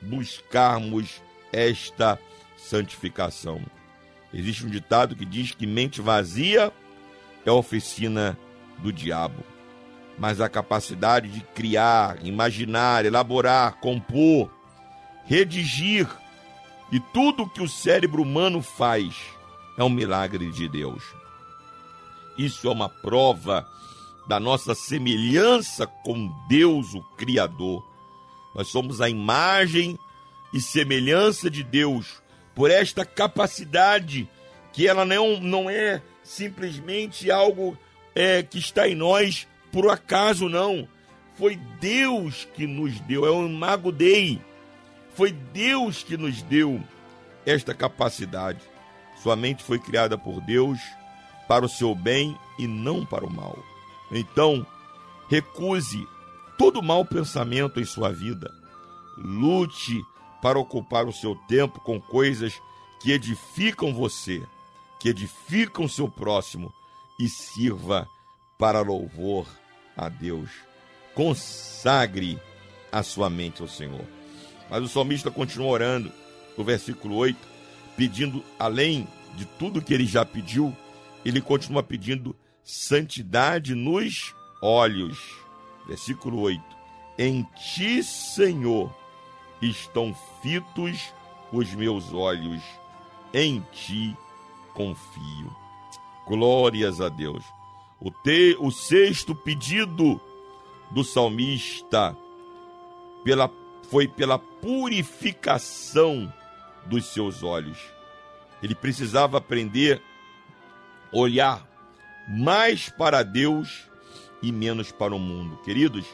buscarmos 0.00 1.20
esta 1.52 2.18
santificação. 2.56 3.60
Existe 4.32 4.64
um 4.64 4.70
ditado 4.70 5.14
que 5.14 5.24
diz 5.24 5.52
que 5.52 5.66
mente 5.66 6.00
vazia 6.00 6.72
é 7.44 7.50
oficina 7.50 8.38
do 8.78 8.92
diabo, 8.92 9.44
mas 10.18 10.40
a 10.40 10.48
capacidade 10.48 11.28
de 11.28 11.40
criar, 11.54 12.24
imaginar, 12.24 13.04
elaborar, 13.04 13.78
compor, 13.80 14.50
redigir 15.24 16.08
e 16.90 17.00
tudo 17.00 17.48
que 17.48 17.62
o 17.62 17.68
cérebro 17.68 18.22
humano 18.22 18.62
faz 18.62 19.14
é 19.76 19.84
um 19.84 19.90
milagre 19.90 20.50
de 20.50 20.68
Deus. 20.68 21.02
Isso 22.38 22.66
é 22.66 22.70
uma 22.70 22.88
prova 22.88 23.66
da 24.26 24.38
nossa 24.38 24.74
semelhança 24.74 25.86
com 25.86 26.30
Deus, 26.48 26.94
o 26.94 27.02
Criador. 27.16 27.84
Nós 28.54 28.68
somos 28.68 29.00
a 29.00 29.08
imagem 29.08 29.98
e 30.52 30.60
semelhança 30.60 31.50
de 31.50 31.62
Deus 31.62 32.22
por 32.54 32.70
esta 32.70 33.04
capacidade 33.04 34.28
que 34.72 34.88
ela 34.88 35.04
não, 35.04 35.40
não 35.40 35.68
é 35.68 36.02
simplesmente 36.22 37.30
algo 37.30 37.76
é, 38.14 38.42
que 38.42 38.58
está 38.58 38.88
em 38.88 38.94
nós 38.94 39.46
por 39.70 39.90
acaso, 39.90 40.48
não. 40.48 40.86
Foi 41.34 41.56
Deus 41.80 42.46
que 42.54 42.66
nos 42.66 43.00
deu, 43.00 43.26
é 43.26 43.30
o 43.30 43.46
Imago 43.46 43.90
Dei. 43.90 44.40
Foi 45.14 45.32
Deus 45.32 46.02
que 46.02 46.16
nos 46.16 46.42
deu 46.42 46.80
esta 47.46 47.74
capacidade. 47.74 48.60
Sua 49.22 49.34
mente 49.34 49.62
foi 49.62 49.78
criada 49.78 50.18
por 50.18 50.40
Deus 50.42 50.78
para 51.48 51.64
o 51.64 51.68
seu 51.68 51.94
bem 51.94 52.36
e 52.58 52.66
não 52.66 53.04
para 53.04 53.24
o 53.24 53.32
mal. 53.32 53.58
Então, 54.10 54.66
recuse 55.28 56.06
todo 56.58 56.82
mau 56.82 57.04
pensamento 57.04 57.80
em 57.80 57.84
sua 57.84 58.12
vida. 58.12 58.52
Lute 59.16 60.02
para 60.42 60.58
ocupar 60.58 61.06
o 61.06 61.12
seu 61.12 61.36
tempo 61.36 61.80
com 61.80 62.00
coisas 62.00 62.60
que 63.00 63.12
edificam 63.12 63.94
você, 63.94 64.42
que 64.98 65.08
edificam 65.08 65.86
seu 65.86 66.08
próximo 66.08 66.72
e 67.18 67.28
sirva 67.28 68.08
para 68.58 68.80
louvor 68.80 69.46
a 69.96 70.08
Deus. 70.08 70.50
Consagre 71.14 72.38
a 72.90 73.02
sua 73.02 73.30
mente 73.30 73.62
ao 73.62 73.68
Senhor. 73.68 74.04
Mas 74.68 74.82
o 74.82 74.88
salmista 74.88 75.30
continua 75.30 75.68
orando, 75.68 76.12
no 76.58 76.64
versículo 76.64 77.16
8, 77.16 77.38
pedindo 77.96 78.42
além 78.58 79.06
de 79.36 79.44
tudo 79.44 79.82
que 79.82 79.94
ele 79.94 80.06
já 80.06 80.24
pediu, 80.24 80.76
ele 81.24 81.40
continua 81.40 81.82
pedindo 81.82 82.34
santidade 82.64 83.74
nos 83.74 84.34
olhos. 84.62 85.18
Versículo 85.86 86.40
8: 86.40 86.62
Em 87.18 87.46
ti, 87.74 88.02
Senhor, 88.02 88.94
estão 89.62 90.14
fitos 90.42 91.12
os 91.52 91.72
meus 91.74 92.12
olhos, 92.12 92.62
em 93.32 93.64
ti 93.72 94.16
confio. 94.74 95.54
Glórias 96.26 97.00
a 97.00 97.08
Deus. 97.08 97.44
O, 98.00 98.10
te, 98.10 98.56
o 98.58 98.70
sexto 98.70 99.34
pedido 99.34 100.20
do 100.90 101.04
salmista 101.04 102.16
pela, 103.22 103.50
foi 103.90 104.08
pela 104.08 104.38
purificação 104.38 106.32
dos 106.86 107.06
seus 107.06 107.42
olhos. 107.42 107.78
Ele 108.62 108.74
precisava 108.74 109.38
aprender 109.38 110.02
a 111.12 111.18
olhar 111.18 111.66
mais 112.28 112.88
para 112.88 113.22
Deus 113.22 113.88
e 114.42 114.50
menos 114.50 114.90
para 114.90 115.14
o 115.14 115.18
mundo. 115.18 115.56
Queridos, 115.58 116.06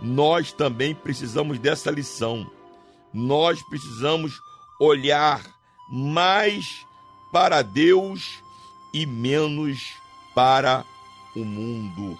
nós 0.00 0.52
também 0.52 0.94
precisamos 0.94 1.58
dessa 1.58 1.90
lição. 1.90 2.50
Nós 3.12 3.62
precisamos 3.62 4.40
olhar 4.78 5.42
mais 5.88 6.86
para 7.32 7.62
Deus 7.62 8.42
e 8.92 9.04
menos 9.04 9.94
para 10.34 10.84
o 11.34 11.44
mundo. 11.44 12.18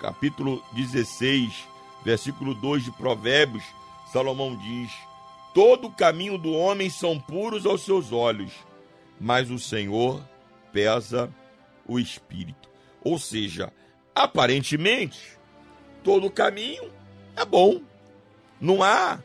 Capítulo 0.00 0.62
16, 0.72 1.52
versículo 2.04 2.54
2 2.54 2.84
de 2.84 2.92
Provérbios, 2.92 3.64
Salomão 4.12 4.56
diz: 4.56 4.92
Todo 5.52 5.88
o 5.88 5.92
caminho 5.92 6.38
do 6.38 6.52
homem 6.52 6.88
são 6.88 7.18
puros 7.18 7.66
aos 7.66 7.82
seus 7.82 8.12
olhos, 8.12 8.52
mas 9.20 9.50
o 9.50 9.58
Senhor 9.58 10.22
pesa 10.72 11.32
o 11.86 11.98
espírito. 11.98 12.68
Ou 13.02 13.18
seja, 13.18 13.72
aparentemente, 14.14 15.18
todo 16.04 16.26
o 16.26 16.30
caminho 16.30 16.90
é 17.36 17.44
bom. 17.44 17.80
Não 18.60 18.82
há, 18.82 19.18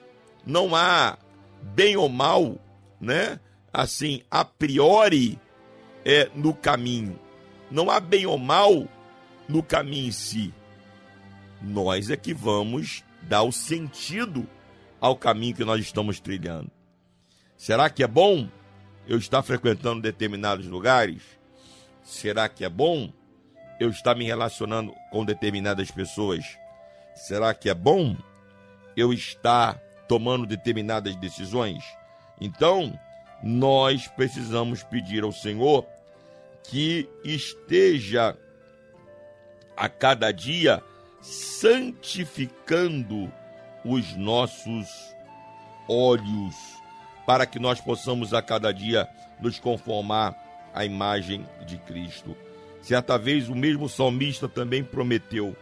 não 0.45 0.75
há 0.75 1.17
bem 1.61 1.95
ou 1.95 2.09
mal, 2.09 2.57
né? 2.99 3.39
Assim, 3.73 4.21
a 4.29 4.43
priori 4.43 5.39
é 6.03 6.29
no 6.35 6.53
caminho. 6.53 7.19
Não 7.69 7.89
há 7.89 7.99
bem 7.99 8.25
ou 8.25 8.37
mal 8.37 8.87
no 9.47 9.63
caminho 9.63 10.07
em 10.07 10.11
si. 10.11 10.53
Nós 11.61 12.09
é 12.09 12.17
que 12.17 12.33
vamos 12.33 13.03
dar 13.21 13.43
o 13.43 13.51
sentido 13.51 14.47
ao 14.99 15.15
caminho 15.15 15.55
que 15.55 15.63
nós 15.63 15.79
estamos 15.81 16.19
trilhando. 16.19 16.71
Será 17.55 17.89
que 17.89 18.03
é 18.03 18.07
bom 18.07 18.49
eu 19.07 19.17
estar 19.17 19.41
frequentando 19.43 20.01
determinados 20.01 20.65
lugares? 20.65 21.21
Será 22.03 22.49
que 22.49 22.65
é 22.65 22.69
bom 22.69 23.11
eu 23.79 23.89
estar 23.89 24.15
me 24.15 24.25
relacionando 24.25 24.93
com 25.11 25.23
determinadas 25.23 25.91
pessoas? 25.91 26.43
Será 27.15 27.53
que 27.53 27.69
é 27.69 27.73
bom 27.73 28.17
eu 28.95 29.13
estar 29.13 29.79
tomando 30.11 30.45
determinadas 30.45 31.15
decisões? 31.15 31.85
Então, 32.41 32.99
nós 33.41 34.09
precisamos 34.09 34.83
pedir 34.83 35.23
ao 35.23 35.31
Senhor 35.31 35.85
que 36.65 37.07
esteja 37.23 38.37
a 39.77 39.87
cada 39.87 40.33
dia 40.33 40.83
santificando 41.21 43.31
os 43.85 44.13
nossos 44.17 44.85
olhos, 45.87 46.55
para 47.25 47.45
que 47.45 47.57
nós 47.57 47.79
possamos 47.79 48.33
a 48.33 48.41
cada 48.41 48.73
dia 48.73 49.07
nos 49.39 49.59
conformar 49.59 50.35
à 50.73 50.83
imagem 50.83 51.47
de 51.65 51.77
Cristo. 51.77 52.35
Certa 52.81 53.17
vez 53.17 53.47
o 53.47 53.55
mesmo 53.55 53.87
salmista 53.87 54.49
também 54.49 54.83
prometeu 54.83 55.55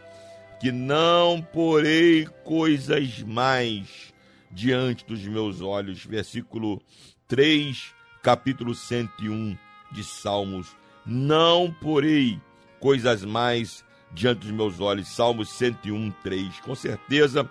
que 0.59 0.71
não 0.71 1.39
porei 1.39 2.25
coisas 2.43 3.19
mais 3.19 4.09
diante 4.51 5.05
dos 5.05 5.21
meus 5.23 5.61
olhos. 5.61 6.05
Versículo 6.05 6.81
3, 7.27 7.93
capítulo 8.21 8.73
101 8.73 9.57
de 9.91 10.03
Salmos. 10.03 10.75
Não 11.05 11.71
porei 11.81 12.39
coisas 12.79 13.23
mais 13.23 13.83
diante 14.11 14.41
dos 14.41 14.51
meus 14.51 14.79
olhos. 14.79 15.07
Salmos 15.07 15.49
101, 15.49 16.11
3. 16.23 16.59
Com 16.61 16.75
certeza 16.75 17.49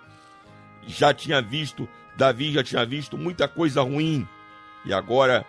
já 0.87 1.13
tinha 1.13 1.41
visto, 1.41 1.87
Davi 2.17 2.51
já 2.51 2.63
tinha 2.63 2.85
visto 2.85 3.17
muita 3.17 3.47
coisa 3.47 3.81
ruim 3.81 4.27
e 4.85 4.93
agora 4.93 5.45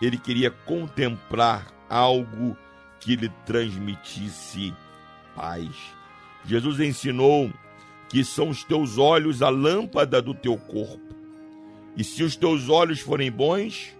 ele 0.00 0.16
queria 0.16 0.50
contemplar 0.50 1.66
algo 1.88 2.56
que 3.00 3.16
lhe 3.16 3.28
transmitisse 3.44 4.74
paz. 5.34 5.68
Jesus 6.44 6.80
ensinou 6.80 7.52
que 8.08 8.24
são 8.24 8.48
os 8.48 8.64
teus 8.64 8.98
olhos 8.98 9.42
a 9.42 9.48
lâmpada 9.48 10.22
do 10.22 10.34
teu 10.34 10.56
corpo. 10.56 11.14
E 11.96 12.02
se 12.02 12.22
os 12.22 12.36
teus 12.36 12.68
olhos 12.68 13.00
forem 13.00 13.30
bons, 13.30 13.94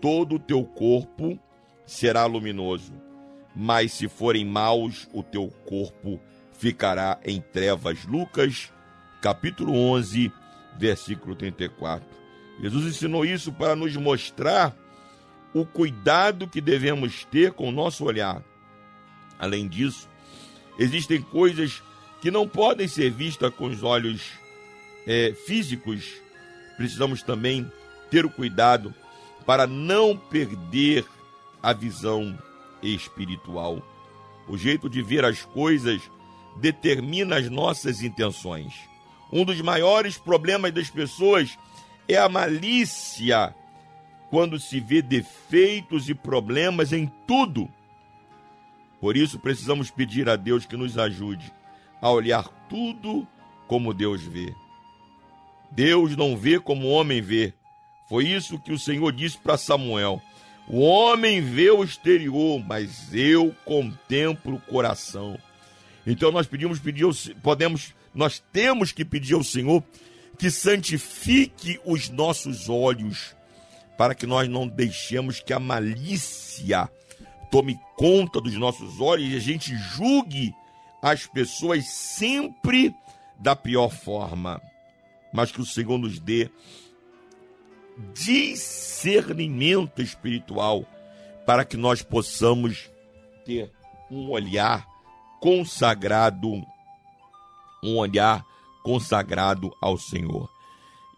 todo 0.00 0.36
o 0.36 0.38
teu 0.38 0.64
corpo 0.64 1.38
será 1.84 2.24
luminoso. 2.24 2.92
Mas 3.54 3.92
se 3.92 4.08
forem 4.08 4.44
maus, 4.44 5.08
o 5.12 5.22
teu 5.22 5.48
corpo 5.66 6.20
ficará 6.52 7.18
em 7.24 7.40
trevas. 7.40 8.04
Lucas, 8.06 8.72
capítulo 9.20 9.74
11, 9.74 10.32
versículo 10.78 11.34
34. 11.34 12.06
Jesus 12.60 12.86
ensinou 12.86 13.24
isso 13.24 13.52
para 13.52 13.76
nos 13.76 13.96
mostrar 13.96 14.74
o 15.52 15.66
cuidado 15.66 16.48
que 16.48 16.60
devemos 16.60 17.24
ter 17.26 17.52
com 17.52 17.68
o 17.68 17.72
nosso 17.72 18.04
olhar. 18.04 18.42
Além 19.38 19.68
disso, 19.68 20.08
existem 20.78 21.20
coisas 21.20 21.82
que 22.22 22.30
não 22.30 22.46
podem 22.46 22.86
ser 22.86 23.10
vistas 23.10 23.52
com 23.52 23.66
os 23.66 23.82
olhos 23.82 24.30
é, 25.04 25.34
físicos. 25.44 26.08
Precisamos 26.76 27.20
também 27.20 27.70
ter 28.12 28.24
o 28.24 28.30
cuidado 28.30 28.94
para 29.44 29.66
não 29.66 30.16
perder 30.16 31.04
a 31.60 31.72
visão 31.72 32.38
espiritual. 32.80 33.82
O 34.48 34.56
jeito 34.56 34.88
de 34.88 35.02
ver 35.02 35.24
as 35.24 35.44
coisas 35.44 36.00
determina 36.60 37.38
as 37.38 37.50
nossas 37.50 38.02
intenções. 38.02 38.72
Um 39.32 39.44
dos 39.44 39.60
maiores 39.60 40.16
problemas 40.16 40.72
das 40.72 40.88
pessoas 40.88 41.58
é 42.06 42.16
a 42.16 42.28
malícia 42.28 43.52
quando 44.30 44.60
se 44.60 44.78
vê 44.78 45.02
defeitos 45.02 46.08
e 46.08 46.14
problemas 46.14 46.92
em 46.92 47.10
tudo. 47.26 47.68
Por 49.00 49.16
isso 49.16 49.40
precisamos 49.40 49.90
pedir 49.90 50.28
a 50.28 50.36
Deus 50.36 50.64
que 50.64 50.76
nos 50.76 50.96
ajude 50.96 51.52
a 52.02 52.10
olhar 52.10 52.48
tudo 52.68 53.26
como 53.68 53.94
Deus 53.94 54.20
vê. 54.20 54.52
Deus 55.70 56.16
não 56.16 56.36
vê 56.36 56.58
como 56.58 56.88
o 56.88 56.90
homem 56.90 57.22
vê. 57.22 57.54
Foi 58.08 58.26
isso 58.26 58.58
que 58.58 58.72
o 58.72 58.78
Senhor 58.78 59.12
disse 59.12 59.38
para 59.38 59.56
Samuel. 59.56 60.20
O 60.68 60.80
homem 60.80 61.40
vê 61.40 61.70
o 61.70 61.82
exterior, 61.82 62.62
mas 62.66 63.14
eu 63.14 63.54
contemplo 63.64 64.56
o 64.56 64.60
coração. 64.60 65.38
Então 66.06 66.32
nós 66.32 66.46
pedimos 66.46 66.80
pedir 66.80 67.06
podemos, 67.42 67.94
nós 68.12 68.42
temos 68.52 68.90
que 68.90 69.04
pedir 69.04 69.34
ao 69.34 69.44
Senhor 69.44 69.82
que 70.38 70.50
santifique 70.50 71.80
os 71.84 72.08
nossos 72.08 72.68
olhos 72.68 73.34
para 73.96 74.14
que 74.14 74.26
nós 74.26 74.48
não 74.48 74.66
deixemos 74.66 75.40
que 75.40 75.52
a 75.52 75.60
malícia 75.60 76.90
tome 77.50 77.78
conta 77.96 78.40
dos 78.40 78.54
nossos 78.54 79.00
olhos 79.00 79.32
e 79.32 79.36
a 79.36 79.40
gente 79.40 79.76
julgue 79.76 80.52
as 81.02 81.26
pessoas 81.26 81.84
sempre 81.86 82.94
da 83.38 83.56
pior 83.56 83.90
forma, 83.90 84.62
mas 85.32 85.50
que 85.50 85.60
o 85.60 85.66
Senhor 85.66 85.98
nos 85.98 86.20
dê 86.20 86.48
discernimento 88.14 90.00
espiritual 90.00 90.86
para 91.44 91.64
que 91.64 91.76
nós 91.76 92.02
possamos 92.02 92.88
ter 93.44 93.68
um 94.08 94.30
olhar 94.30 94.86
consagrado, 95.40 96.64
um 97.82 97.96
olhar 97.96 98.46
consagrado 98.84 99.76
ao 99.80 99.98
Senhor. 99.98 100.48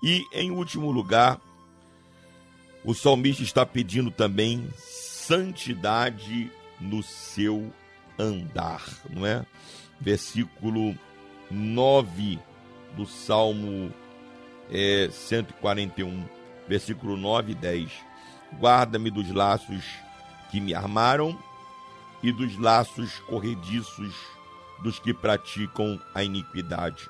E 0.02 0.24
em 0.32 0.50
último 0.50 0.90
lugar, 0.90 1.38
o 2.82 2.94
salmista 2.94 3.42
está 3.42 3.66
pedindo 3.66 4.10
também 4.10 4.66
santidade 4.78 6.50
no 6.80 7.02
seu 7.02 7.70
andar, 8.18 8.82
não 9.10 9.26
é? 9.26 9.44
Versículo 10.00 10.96
9 11.50 12.38
do 12.96 13.06
Salmo 13.06 13.92
é, 14.70 15.08
141, 15.10 16.24
versículo 16.68 17.16
9 17.16 17.52
e 17.52 17.54
10. 17.54 17.92
Guarda-me 18.58 19.10
dos 19.10 19.30
laços 19.30 19.84
que 20.50 20.60
me 20.60 20.74
armaram 20.74 21.38
e 22.22 22.32
dos 22.32 22.56
laços 22.58 23.18
corrediços 23.20 24.14
dos 24.82 24.98
que 24.98 25.12
praticam 25.12 26.00
a 26.14 26.22
iniquidade. 26.22 27.08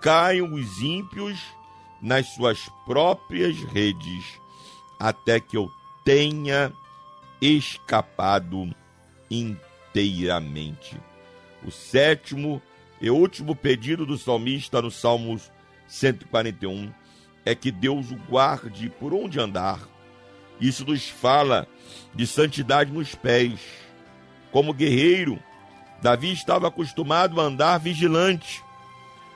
Caiam 0.00 0.52
os 0.54 0.80
ímpios 0.80 1.38
nas 2.00 2.26
suas 2.28 2.68
próprias 2.86 3.56
redes 3.64 4.40
até 4.98 5.40
que 5.40 5.56
eu 5.56 5.70
tenha 6.04 6.72
escapado. 7.40 8.74
O 11.64 11.70
sétimo 11.70 12.62
e 13.00 13.10
último 13.10 13.56
pedido 13.56 14.06
do 14.06 14.16
salmista 14.16 14.80
no 14.80 14.90
Salmos 14.90 15.50
141 15.86 16.92
é 17.44 17.54
que 17.54 17.70
Deus 17.70 18.10
o 18.10 18.16
guarde 18.16 18.88
por 18.88 19.12
onde 19.12 19.40
andar. 19.40 19.80
Isso 20.60 20.84
nos 20.84 21.08
fala 21.08 21.66
de 22.14 22.26
santidade 22.26 22.92
nos 22.92 23.14
pés. 23.14 23.60
Como 24.52 24.74
guerreiro, 24.74 25.38
Davi 26.02 26.32
estava 26.32 26.68
acostumado 26.68 27.40
a 27.40 27.44
andar 27.44 27.78
vigilante, 27.78 28.62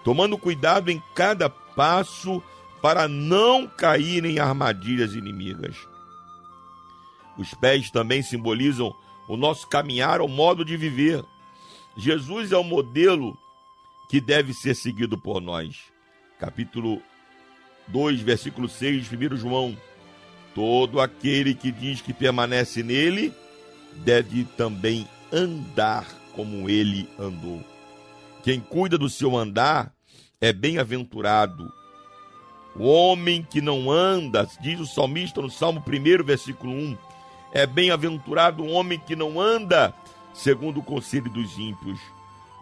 tomando 0.04 0.38
cuidado 0.38 0.90
em 0.90 1.02
cada 1.14 1.48
passo 1.48 2.42
para 2.82 3.08
não 3.08 3.66
cair 3.66 4.24
em 4.24 4.38
armadilhas 4.38 5.14
inimigas. 5.14 5.76
Os 7.38 7.52
pés 7.54 7.90
também 7.90 8.22
simbolizam 8.22 8.94
o 9.28 9.36
nosso 9.36 9.66
caminhar, 9.66 10.20
o 10.20 10.28
modo 10.28 10.64
de 10.64 10.76
viver. 10.76 11.24
Jesus 11.96 12.52
é 12.52 12.56
o 12.56 12.64
modelo 12.64 13.36
que 14.08 14.20
deve 14.20 14.52
ser 14.52 14.74
seguido 14.74 15.16
por 15.16 15.40
nós. 15.40 15.76
Capítulo 16.38 17.00
2, 17.88 18.20
versículo 18.20 18.68
6 18.68 19.08
de 19.08 19.16
1 19.16 19.36
João. 19.36 19.76
Todo 20.54 21.00
aquele 21.00 21.54
que 21.54 21.72
diz 21.72 22.00
que 22.00 22.12
permanece 22.12 22.82
nele 22.82 23.32
deve 24.04 24.44
também 24.56 25.08
andar 25.32 26.06
como 26.34 26.68
ele 26.68 27.08
andou. 27.18 27.62
Quem 28.42 28.60
cuida 28.60 28.98
do 28.98 29.08
seu 29.08 29.36
andar 29.36 29.92
é 30.40 30.52
bem-aventurado. 30.52 31.72
O 32.76 32.86
homem 32.86 33.42
que 33.42 33.60
não 33.60 33.90
anda, 33.90 34.46
diz 34.60 34.80
o 34.80 34.86
salmista 34.86 35.40
no 35.40 35.50
Salmo 35.50 35.82
1, 35.86 36.24
versículo 36.24 36.72
1, 36.72 36.98
é 37.54 37.64
bem-aventurado 37.66 38.64
o 38.64 38.70
homem 38.70 38.98
que 38.98 39.14
não 39.14 39.40
anda 39.40 39.94
segundo 40.34 40.80
o 40.80 40.82
conselho 40.82 41.30
dos 41.30 41.56
ímpios, 41.56 42.00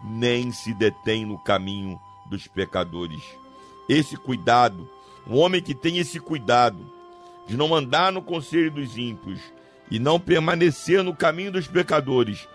nem 0.03 0.51
se 0.51 0.71
detém 0.71 1.25
no 1.25 1.39
caminho 1.39 1.99
dos 2.27 2.47
pecadores. 2.47 3.23
Esse 3.89 4.15
cuidado, 4.15 4.87
o 5.25 5.37
homem 5.37 5.61
que 5.61 5.73
tem 5.73 5.97
esse 5.97 6.19
cuidado 6.19 6.77
de 7.47 7.57
não 7.57 7.73
andar 7.73 8.11
no 8.11 8.21
conselho 8.21 8.69
dos 8.69 8.95
ímpios 8.95 9.39
e 9.89 9.97
não 9.97 10.19
permanecer 10.19 11.03
no 11.03 11.15
caminho 11.15 11.51
dos 11.51 11.67
pecadores, 11.67 12.47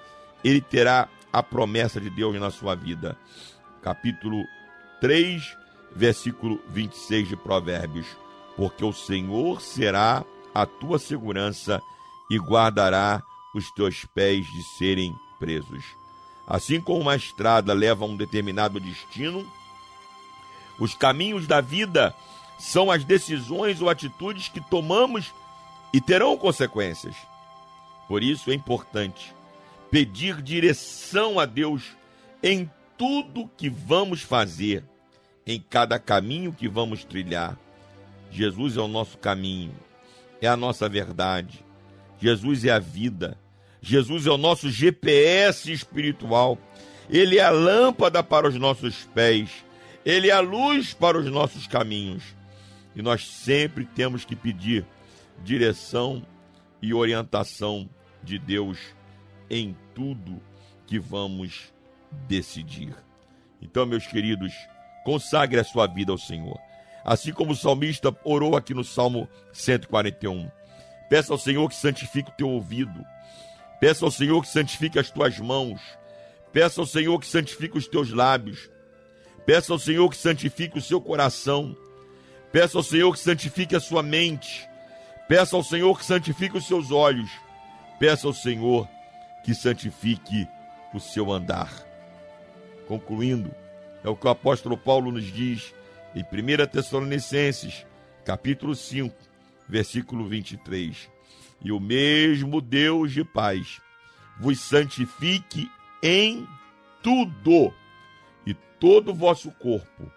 ele 0.45 0.61
terá 0.61 1.09
a 1.33 1.43
promessa 1.43 2.01
de 2.01 2.09
Deus 2.09 2.39
na 2.41 2.53
sua 2.53 2.77
vida. 2.77 3.19
Capítulo 3.83 4.45
3, 5.01 5.43
versículo 5.95 6.61
26 6.69 7.29
de 7.29 7.37
Provérbios. 7.37 8.07
Porque 8.57 8.85
o 8.85 8.93
Senhor 8.93 9.61
será 9.61 10.25
a 10.55 10.65
tua 10.65 10.99
segurança 10.99 11.83
e 12.31 12.37
guardará 12.39 13.23
os 13.55 13.71
teus 13.71 14.05
pés 14.15 14.47
de 14.47 14.63
serem 14.63 15.15
presos. 15.39 15.85
Assim 16.47 16.81
como 16.81 17.01
uma 17.01 17.17
estrada 17.17 17.73
leva 17.73 18.05
a 18.05 18.09
um 18.09 18.17
determinado 18.17 18.81
destino, 18.81 19.47
os 20.79 20.95
caminhos 20.95 21.47
da 21.47 21.61
vida 21.61 22.15
são 22.59 22.91
as 22.91 23.05
decisões 23.05 23.81
ou 23.81 23.89
atitudes 23.89 24.49
que 24.49 24.61
tomamos 24.61 25.33
e 25.93 26.01
terão 26.01 26.37
consequências. 26.37 27.15
Por 28.07 28.23
isso 28.23 28.51
é 28.51 28.55
importante 28.55 29.35
pedir 29.91 30.43
direção 30.43 31.39
a 31.39 31.47
Deus 31.47 31.97
em 32.43 32.71
tudo 32.97 33.51
que 33.57 33.69
vamos 33.69 34.23
fazer, 34.23 34.85
em 35.47 35.61
cada 35.61 35.99
caminho 35.99 36.53
que 36.53 36.69
vamos 36.69 37.05
trilhar. 37.05 37.59
Jesus 38.31 38.77
é 38.77 38.81
o 38.81 38.89
nosso 38.89 39.17
caminho, 39.19 39.75
é 40.41 40.49
a 40.49 40.57
nossa 40.57 40.89
verdade. 40.89 41.65
Jesus 42.21 42.65
é 42.65 42.71
a 42.71 42.79
vida. 42.79 43.39
Jesus 43.81 44.27
é 44.27 44.31
o 44.31 44.39
nosso 44.39 44.71
GPS 44.71 45.71
espiritual. 45.71 46.59
Ele 47.09 47.39
é 47.39 47.45
a 47.45 47.51
lâmpada 47.51 48.23
para 48.23 48.49
os 48.49 48.57
nossos 48.57 49.05
pés. 49.15 49.65
Ele 50.05 50.29
é 50.29 50.33
a 50.33 50.41
luz 50.41 50.93
para 50.93 51.19
os 51.19 51.27
nossos 51.31 51.67
caminhos. 51.67 52.23
E 52.95 53.03
nós 53.03 53.27
sempre 53.27 53.85
temos 53.85 54.25
que 54.25 54.35
pedir 54.35 54.85
direção 55.43 56.25
e 56.83 56.93
orientação 56.93 57.89
de 58.23 58.39
Deus 58.39 58.79
em 59.49 59.77
tudo 59.95 60.41
que 60.87 60.99
vamos 60.99 61.73
decidir. 62.27 62.95
Então, 63.61 63.87
meus 63.87 64.07
queridos, 64.07 64.53
consagre 65.05 65.61
a 65.61 65.65
sua 65.65 65.87
vida 65.87 66.13
ao 66.13 66.19
Senhor. 66.19 66.59
Assim 67.05 67.33
como 67.33 67.53
o 67.53 67.57
salmista 67.57 68.15
orou 68.25 68.57
aqui 68.57 68.75
no 68.75 68.85
Salmo 68.85 69.29
141. 69.53 70.58
Peça 71.09 71.33
ao 71.33 71.39
Senhor 71.39 71.69
que 71.69 71.75
santifique 71.75 72.31
o 72.31 72.35
teu 72.35 72.49
ouvido. 72.49 73.05
Peça 73.81 74.05
ao 74.05 74.11
Senhor 74.11 74.43
que 74.43 74.49
santifique 74.49 74.99
as 74.99 75.11
tuas 75.11 75.39
mãos. 75.39 75.81
Peça 76.53 76.81
ao 76.81 76.87
Senhor 76.87 77.19
que 77.19 77.27
santifique 77.27 77.79
os 77.79 77.87
teus 77.87 78.11
lábios. 78.11 78.71
Peça 79.47 79.73
ao 79.73 79.79
Senhor 79.79 80.09
que 80.11 80.17
santifique 80.17 80.79
o 80.79 80.83
seu 80.83 81.01
coração. 81.01 81.77
Peça 82.53 82.77
ao 82.77 82.83
Senhor 82.83 83.13
que 83.13 83.21
santifique 83.21 83.75
a 83.75 83.81
sua 83.81 84.03
mente. 84.03 84.69
Peça 85.29 85.57
ao 85.57 85.63
Senhor 85.63 85.99
que 85.99 86.05
santifique 86.05 86.57
os 86.57 86.67
seus 86.67 86.91
olhos. 86.91 87.31
Peça 87.99 88.27
ao 88.27 88.33
Senhor 88.33 88.89
que 89.45 89.55
santifique 89.55 90.47
o 90.93 91.01
seu 91.01 91.33
andar. 91.33 91.71
Concluindo, 92.87 93.55
é 94.03 94.09
o 94.09 94.17
que 94.17 94.27
o 94.27 94.31
apóstolo 94.31 94.77
Paulo 94.77 95.11
nos 95.13 95.25
diz 95.25 95.75
em 96.15 96.23
1 96.23 96.67
Tessalonicenses, 96.67 97.87
capítulo 98.25 98.75
5, 98.75 99.15
versículo 99.69 100.27
23. 100.27 101.11
E 101.63 101.73
o 101.73 101.81
mesmo 101.81 102.61
Deus 102.61 103.13
de 103.13 103.25
paz 103.25 103.81
vos 104.39 104.61
santifique 104.61 105.71
em 106.03 106.47
tudo, 107.03 107.75
e 108.47 108.55
todo 108.79 109.11
o 109.11 109.15
vosso 109.15 109.51
corpo, 109.53 110.11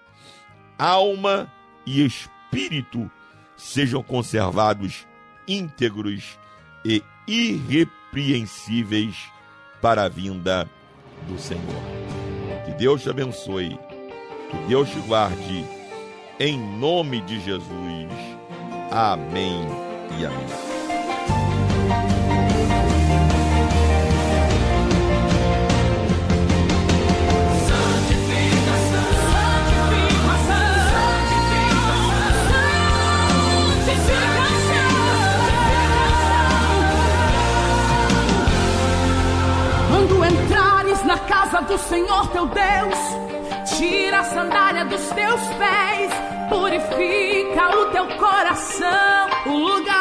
alma 0.78 1.52
e 1.86 2.06
espírito 2.06 3.10
sejam 3.58 4.04
conservados 4.04 5.08
íntegros 5.48 6.38
e 6.86 7.04
irrepreensíveis 7.28 9.16
para 9.82 10.04
a 10.04 10.10
vinda 10.10 10.70
do 11.28 11.40
Senhor. 11.40 11.82
Que 12.66 12.72
Deus 12.74 13.02
te 13.02 13.10
abençoe, 13.10 13.80
que 14.50 14.58
Deus 14.68 14.90
te 14.90 15.00
guarde, 15.02 15.66
em 16.40 16.60
nome 16.78 17.22
de 17.22 17.40
Jesus. 17.42 18.12
Amém 18.92 19.66
e 20.20 20.26
amém. 20.26 20.72
Na 41.04 41.18
casa 41.18 41.62
do 41.64 41.78
Senhor 41.78 42.28
teu 42.28 42.46
Deus, 42.46 43.76
tira 43.76 44.20
a 44.20 44.24
sandália 44.24 44.86
dos 44.86 45.02
teus 45.10 45.42
pés, 45.58 46.12
purifica 46.52 47.78
o 47.78 47.86
teu 47.92 48.06
coração, 48.18 49.30
o 49.46 49.58
lugar 49.58 50.01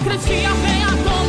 hipocrisia 0.00 0.54
vem 0.54 0.82
a 0.84 0.96
tomar 1.04 1.19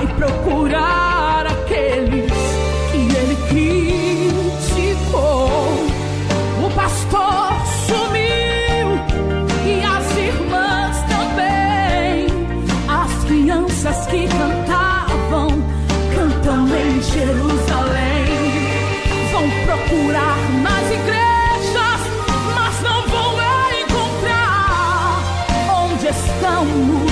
vai 0.00 0.06
procurar 0.14 1.46
aqueles 1.46 2.32
que 2.90 2.98
ele 3.16 3.36
criticou. 4.70 5.48
O 6.64 6.70
pastor 6.74 7.52
sumiu 7.86 8.88
e 9.66 9.82
as 9.84 10.16
irmãs 10.16 10.96
também. 11.02 12.26
As 12.88 13.12
crianças 13.24 14.06
que 14.06 14.26
cantavam, 14.28 15.48
cantam 16.14 16.66
em 16.68 17.02
Jerusalém. 17.02 18.30
Vão 19.32 19.50
procurar 19.66 20.38
nas 20.62 20.86
igrejas, 20.90 22.00
mas 22.54 22.80
não 22.82 23.06
vão 23.06 23.32
encontrar 23.82 25.20
onde 25.84 26.06
estão 26.06 26.62
os 27.04 27.09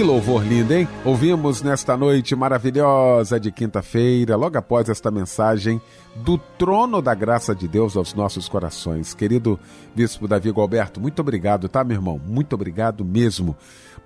Que 0.00 0.04
louvor 0.04 0.42
lindo, 0.42 0.72
hein? 0.72 0.88
Ouvimos 1.04 1.60
nesta 1.60 1.94
noite 1.94 2.34
maravilhosa 2.34 3.38
de 3.38 3.52
quinta-feira, 3.52 4.34
logo 4.34 4.56
após 4.56 4.88
esta 4.88 5.10
mensagem 5.10 5.78
do 6.16 6.38
trono 6.38 7.02
da 7.02 7.14
graça 7.14 7.54
de 7.54 7.68
Deus 7.68 7.98
aos 7.98 8.14
nossos 8.14 8.48
corações. 8.48 9.12
Querido 9.12 9.60
Bispo 9.94 10.26
Davi 10.26 10.50
Alberto, 10.56 11.02
muito 11.02 11.20
obrigado, 11.20 11.68
tá, 11.68 11.84
meu 11.84 11.98
irmão? 11.98 12.18
Muito 12.18 12.54
obrigado 12.54 13.04
mesmo. 13.04 13.54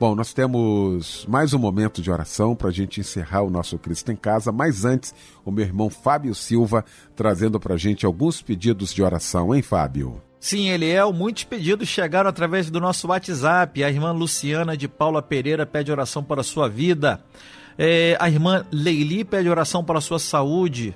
Bom, 0.01 0.17
nós 0.17 0.33
temos 0.33 1.25
mais 1.29 1.55
um 1.55 1.61
momento 1.61 2.03
de 2.03 2.11
oração 2.11 2.57
para 2.57 2.71
a 2.71 2.73
gente 2.73 2.99
encerrar 2.99 3.43
o 3.43 3.51
nosso 3.51 3.79
Cristo 3.79 4.11
em 4.11 4.17
Casa, 4.17 4.51
mas 4.51 4.85
antes, 4.85 5.15
o 5.45 5.53
meu 5.53 5.65
irmão 5.65 5.89
Fábio 5.89 6.35
Silva 6.35 6.85
trazendo 7.15 7.61
para 7.61 7.75
a 7.75 7.79
gente 7.79 8.05
alguns 8.05 8.43
pedidos 8.43 8.93
de 8.93 9.01
oração, 9.01 9.55
hein, 9.55 9.63
Fábio? 9.63 10.21
Sim, 10.45 10.69
Eliel, 10.69 11.11
muitos 11.11 11.43
pedidos 11.45 11.89
chegaram 11.89 12.29
através 12.29 12.69
do 12.69 12.79
nosso 12.79 13.09
WhatsApp. 13.09 13.83
A 13.83 13.89
irmã 13.89 14.13
Luciana 14.13 14.77
de 14.77 14.87
Paula 14.87 15.23
Pereira 15.23 15.65
pede 15.65 15.91
oração 15.91 16.23
para 16.23 16.43
a 16.43 16.45
sua 16.45 16.69
vida. 16.69 17.25
É, 17.79 18.15
a 18.21 18.29
irmã 18.29 18.63
Leili 18.71 19.25
pede 19.25 19.49
oração 19.49 19.83
para 19.83 19.97
a 19.97 20.03
sua 20.03 20.19
saúde. 20.19 20.95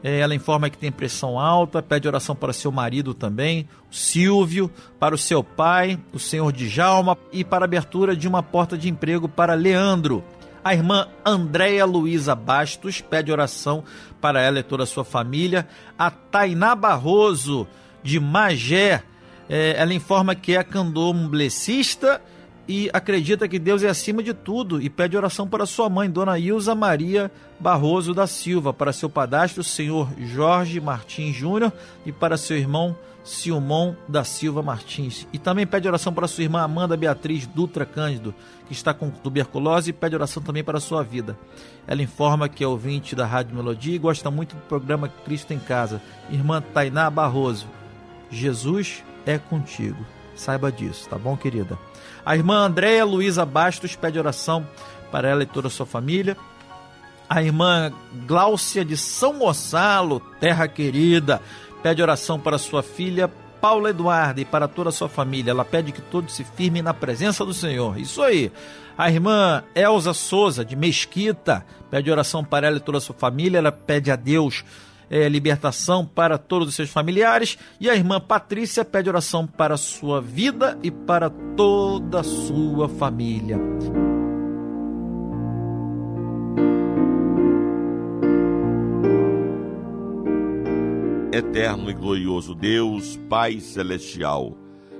É, 0.00 0.20
ela 0.20 0.32
informa 0.32 0.70
que 0.70 0.78
tem 0.78 0.92
pressão 0.92 1.40
alta, 1.40 1.82
pede 1.82 2.06
oração 2.06 2.36
para 2.36 2.52
seu 2.52 2.70
marido 2.70 3.14
também, 3.14 3.68
Silvio, 3.90 4.70
para 4.96 5.12
o 5.12 5.18
seu 5.18 5.42
pai, 5.42 5.98
o 6.12 6.18
senhor 6.20 6.52
Djalma, 6.52 7.18
e 7.32 7.42
para 7.42 7.64
a 7.64 7.66
abertura 7.66 8.14
de 8.14 8.28
uma 8.28 8.44
porta 8.44 8.78
de 8.78 8.88
emprego 8.88 9.28
para 9.28 9.54
Leandro. 9.54 10.22
A 10.62 10.72
irmã 10.72 11.08
Andréia 11.26 11.84
Luiza 11.84 12.36
Bastos 12.36 13.00
pede 13.00 13.32
oração 13.32 13.82
para 14.20 14.40
ela 14.40 14.60
e 14.60 14.62
toda 14.62 14.84
a 14.84 14.86
sua 14.86 15.04
família. 15.04 15.66
A 15.98 16.12
Tainá 16.12 16.76
Barroso, 16.76 17.66
de 18.04 18.20
Magé, 18.20 19.02
é, 19.48 19.74
ela 19.76 19.92
informa 19.92 20.34
que 20.34 20.54
é 20.54 20.62
candomblessista 20.62 22.22
e 22.68 22.88
acredita 22.92 23.48
que 23.48 23.58
Deus 23.58 23.82
é 23.82 23.88
acima 23.88 24.22
de 24.22 24.32
tudo 24.32 24.80
e 24.80 24.88
pede 24.88 25.16
oração 25.16 25.48
para 25.48 25.66
sua 25.66 25.88
mãe, 25.88 26.08
Dona 26.08 26.38
Ilza 26.38 26.74
Maria 26.74 27.30
Barroso 27.58 28.14
da 28.14 28.26
Silva, 28.26 28.72
para 28.72 28.92
seu 28.92 29.08
padastro, 29.08 29.62
senhor 29.62 30.08
Jorge 30.18 30.80
Martins 30.80 31.34
Júnior, 31.34 31.72
e 32.06 32.12
para 32.12 32.36
seu 32.36 32.56
irmão 32.56 32.96
Silmon 33.22 33.94
da 34.06 34.22
Silva 34.22 34.62
Martins. 34.62 35.26
E 35.32 35.38
também 35.38 35.66
pede 35.66 35.88
oração 35.88 36.12
para 36.12 36.28
sua 36.28 36.44
irmã 36.44 36.60
Amanda 36.60 36.96
Beatriz 36.96 37.46
Dutra 37.46 37.86
Cândido, 37.86 38.34
que 38.66 38.72
está 38.72 38.92
com 38.92 39.10
tuberculose, 39.10 39.90
e 39.90 39.92
pede 39.94 40.14
oração 40.14 40.42
também 40.42 40.62
para 40.62 40.80
sua 40.80 41.02
vida. 41.02 41.38
Ela 41.86 42.02
informa 42.02 42.48
que 42.48 42.62
é 42.62 42.66
ouvinte 42.66 43.14
da 43.14 43.24
Rádio 43.24 43.56
Melodia 43.56 43.94
e 43.94 43.98
gosta 43.98 44.30
muito 44.30 44.56
do 44.56 44.62
programa 44.62 45.08
Cristo 45.08 45.52
em 45.52 45.58
Casa. 45.58 46.02
Irmã 46.30 46.60
Tainá 46.60 47.08
Barroso, 47.08 47.66
Jesus 48.34 49.02
é 49.24 49.38
contigo. 49.38 50.04
Saiba 50.34 50.70
disso, 50.70 51.08
tá 51.08 51.16
bom, 51.16 51.36
querida? 51.36 51.78
A 52.24 52.36
irmã 52.36 52.66
Andréia 52.66 53.04
Luiza 53.04 53.44
Bastos 53.44 53.94
pede 53.94 54.18
oração 54.18 54.66
para 55.10 55.28
ela 55.28 55.42
e 55.42 55.46
toda 55.46 55.68
a 55.68 55.70
sua 55.70 55.86
família. 55.86 56.36
A 57.28 57.42
irmã 57.42 57.92
Gláucia 58.26 58.84
de 58.84 58.96
São 58.96 59.38
Gonçalo, 59.38 60.20
terra 60.40 60.66
querida, 60.66 61.40
pede 61.82 62.02
oração 62.02 62.38
para 62.38 62.58
sua 62.58 62.82
filha 62.82 63.30
Paula 63.64 63.88
Eduarda 63.88 64.42
e 64.42 64.44
para 64.44 64.68
toda 64.68 64.90
a 64.90 64.92
sua 64.92 65.08
família. 65.08 65.50
Ela 65.50 65.64
pede 65.64 65.90
que 65.90 66.02
todos 66.02 66.34
se 66.34 66.44
firmem 66.44 66.82
na 66.82 66.92
presença 66.92 67.46
do 67.46 67.54
Senhor. 67.54 67.98
Isso 67.98 68.22
aí. 68.22 68.52
A 68.96 69.10
irmã 69.10 69.64
Elza 69.74 70.12
Souza, 70.12 70.62
de 70.62 70.76
Mesquita, 70.76 71.64
pede 71.90 72.10
oração 72.10 72.44
para 72.44 72.66
ela 72.66 72.76
e 72.76 72.80
toda 72.80 72.98
a 72.98 73.00
sua 73.00 73.14
família. 73.14 73.56
Ela 73.56 73.72
pede 73.72 74.10
a 74.10 74.16
Deus 74.16 74.62
é, 75.10 75.28
libertação 75.28 76.04
para 76.04 76.38
todos 76.38 76.68
os 76.68 76.74
seus 76.74 76.90
familiares. 76.90 77.58
E 77.80 77.88
a 77.88 77.94
irmã 77.94 78.20
Patrícia 78.20 78.84
pede 78.84 79.08
oração 79.08 79.46
para 79.46 79.74
a 79.74 79.78
sua 79.78 80.20
vida 80.20 80.78
e 80.82 80.90
para 80.90 81.30
toda 81.30 82.20
a 82.20 82.24
sua 82.24 82.88
família. 82.88 83.58
Eterno 91.32 91.90
e 91.90 91.94
glorioso 91.94 92.54
Deus, 92.54 93.18
Pai 93.28 93.58
celestial, 93.58 94.56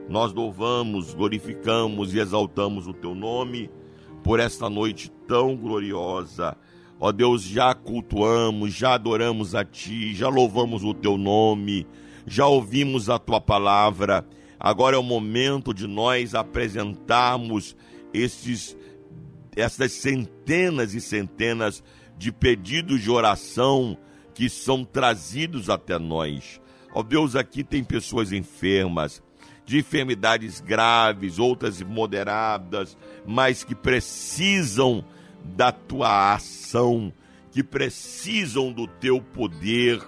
nós 0.08 0.32
louvamos, 0.32 1.14
glorificamos 1.14 2.12
e 2.12 2.18
exaltamos 2.18 2.88
o 2.88 2.92
teu 2.92 3.14
nome 3.14 3.70
por 4.24 4.40
esta 4.40 4.68
noite 4.68 5.12
tão 5.28 5.56
gloriosa. 5.56 6.56
Ó 7.06 7.12
Deus, 7.12 7.42
já 7.42 7.74
cultuamos, 7.74 8.72
já 8.72 8.94
adoramos 8.94 9.54
a 9.54 9.62
ti, 9.62 10.14
já 10.14 10.26
louvamos 10.26 10.82
o 10.82 10.94
teu 10.94 11.18
nome, 11.18 11.86
já 12.26 12.46
ouvimos 12.46 13.10
a 13.10 13.18
tua 13.18 13.42
palavra. 13.42 14.26
Agora 14.58 14.96
é 14.96 14.98
o 14.98 15.02
momento 15.02 15.74
de 15.74 15.86
nós 15.86 16.34
apresentarmos 16.34 17.76
esses 18.10 18.74
essas 19.54 19.92
centenas 19.92 20.94
e 20.94 21.00
centenas 21.02 21.84
de 22.16 22.32
pedidos 22.32 23.02
de 23.02 23.10
oração 23.10 23.98
que 24.32 24.48
são 24.48 24.82
trazidos 24.82 25.68
até 25.68 25.98
nós. 25.98 26.58
Ó 26.94 27.02
Deus, 27.02 27.36
aqui 27.36 27.62
tem 27.62 27.84
pessoas 27.84 28.32
enfermas, 28.32 29.22
de 29.66 29.76
enfermidades 29.76 30.58
graves, 30.58 31.38
outras 31.38 31.82
moderadas, 31.82 32.96
mas 33.26 33.62
que 33.62 33.74
precisam 33.74 35.04
da 35.44 35.70
tua 35.70 36.34
ação, 36.34 37.12
que 37.50 37.62
precisam 37.62 38.72
do 38.72 38.86
teu 38.86 39.20
poder. 39.20 40.00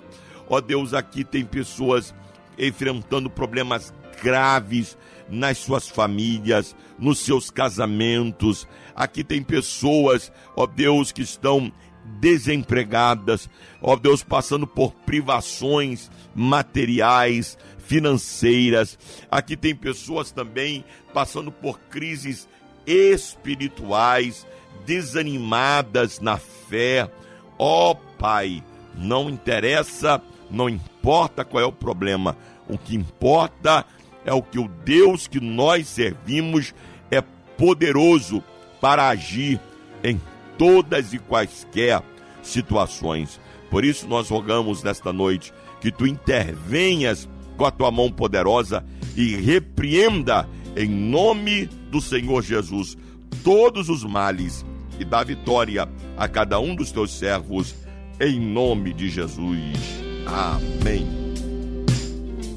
Ó 0.49 0.61
Deus, 0.61 0.95
aqui 0.95 1.25
tem 1.25 1.45
pessoas 1.45 2.15
enfrentando 2.59 3.29
problemas 3.29 3.93
graves 4.23 4.97
nas 5.29 5.59
suas 5.59 5.89
famílias, 5.89 6.75
nos 6.99 7.19
seus 7.19 7.51
casamentos. 7.51 8.67
Aqui 8.95 9.23
tem 9.23 9.43
pessoas, 9.43 10.33
ó 10.57 10.67
Deus, 10.67 11.13
que 11.13 11.23
estão 11.23 11.73
desempregadas, 12.21 13.51
ó 13.83 13.97
Deus, 13.97 14.23
passando 14.23 14.67
por 14.67 14.93
privações 14.93 16.11
materiais, 16.35 17.59
financeiras. 17.79 18.99
Aqui 19.31 19.57
tem 19.57 19.75
pessoas 19.75 20.31
também 20.31 20.85
passando 21.13 21.51
por 21.51 21.79
crises 21.91 22.49
espirituais, 22.87 24.47
desanimadas 24.85 26.21
na 26.21 26.37
fé. 26.37 27.11
Ó 27.59 27.95
Pai, 28.19 28.63
não 28.95 29.29
interessa, 29.29 30.21
não 30.51 30.69
importa 30.69 31.45
qual 31.45 31.63
é 31.63 31.67
o 31.67 31.73
problema, 31.73 32.37
o 32.69 32.77
que 32.77 32.97
importa 32.97 33.85
é 34.25 34.33
o 34.33 34.43
que 34.43 34.59
o 34.59 34.69
Deus 34.69 35.27
que 35.27 35.41
nós 35.41 35.87
servimos 35.87 36.75
é 37.11 37.21
poderoso 37.57 38.43
para 38.81 39.09
agir 39.09 39.61
em 40.03 40.21
todas 40.59 41.13
e 41.13 41.19
quaisquer 41.19 42.03
situações. 42.43 43.41
Por 43.71 43.85
isso 43.85 44.09
nós 44.09 44.29
rogamos 44.29 44.83
nesta 44.83 45.13
noite 45.13 45.53
que 45.81 45.91
tu 45.91 46.07
intervenhas 46.07 47.29
com 47.57 47.65
a 47.65 47.71
tua 47.71 47.91
mão 47.91 48.11
poderosa 48.11 48.85
e 49.17 49.37
repreenda 49.37 50.49
em 50.77 50.89
nome 50.89 51.67
do 51.91 52.01
Senhor 52.01 52.43
Jesus 52.43 52.97
todos 53.43 53.89
os 53.89 54.05
males 54.05 54.65
e 54.99 55.05
dá 55.05 55.23
vitória 55.23 55.89
a 56.17 56.29
cada 56.29 56.59
um 56.59 56.75
dos 56.75 56.91
teus 56.91 57.13
servos 57.13 57.75
em 58.21 58.41
nome 58.41 58.93
de 58.93 59.09
Jesus. 59.09 59.79
Amém. 60.27 61.07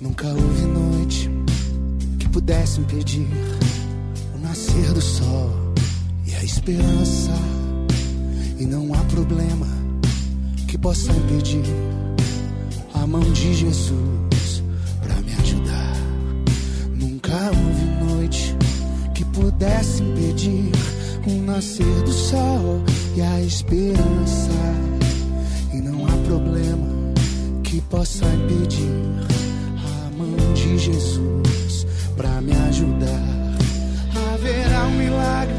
Nunca 0.01 0.27
houve 0.27 0.65
noite 0.65 1.29
que 2.19 2.29
pudesse 2.29 2.79
impedir 2.79 3.27
o 4.35 4.39
nascer 4.39 4.93
do 4.93 5.01
sol 5.01 5.51
e 6.25 6.33
a 6.35 6.43
esperança. 6.43 7.33
E 8.57 8.65
não 8.65 8.93
há 8.93 9.03
problema 9.05 9.67
que 10.67 10.77
possa 10.77 11.11
impedir 11.11 11.63
a 12.93 13.07
mão 13.07 13.21
de 13.31 13.53
Jesus 13.53 14.28
pudesse 19.39 20.03
impedir 20.03 20.69
o 21.25 21.41
nascer 21.43 22.03
do 22.03 22.11
sol 22.11 22.83
e 23.15 23.21
a 23.21 23.41
esperança. 23.41 24.51
E 25.73 25.77
não 25.77 26.05
há 26.05 26.11
problema 26.27 27.13
que 27.63 27.79
possa 27.81 28.25
impedir 28.25 28.91
a 29.77 30.17
mão 30.17 30.53
de 30.53 30.77
Jesus 30.77 31.87
para 32.17 32.41
me 32.41 32.51
ajudar. 32.51 33.55
Haverá 34.33 34.83
um 34.87 34.97
milagre 34.97 35.55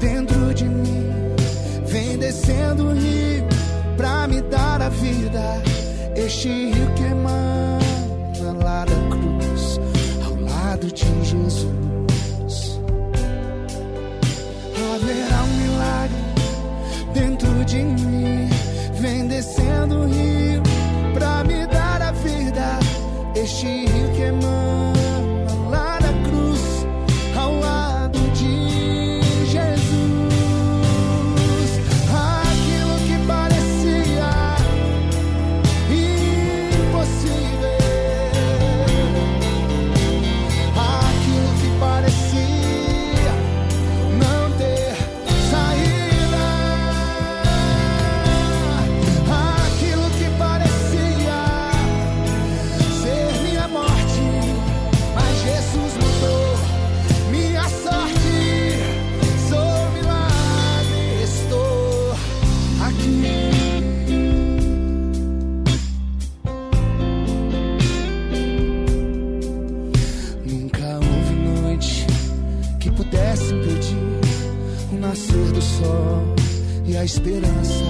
dentro 0.00 0.54
de 0.54 0.64
mim. 0.64 1.08
Vem 1.86 2.16
descendo 2.16 2.84
o 2.84 2.92
rio 2.94 3.44
pra 3.96 4.26
me 4.26 4.40
dar 4.42 4.80
a 4.80 4.88
vida. 4.88 5.62
Este 6.16 6.48
rio 6.48 6.94
que 6.96 7.14
de 17.68 17.84
mim. 17.84 18.48
Vem 18.94 19.26
descendo 19.26 20.00
o 20.00 20.06
rio 20.06 20.62
pra 21.12 21.44
me 21.44 21.66
dar 21.66 22.00
a 22.00 22.12
vida. 22.12 22.78
Este 23.34 23.87
esperança. 77.08 77.84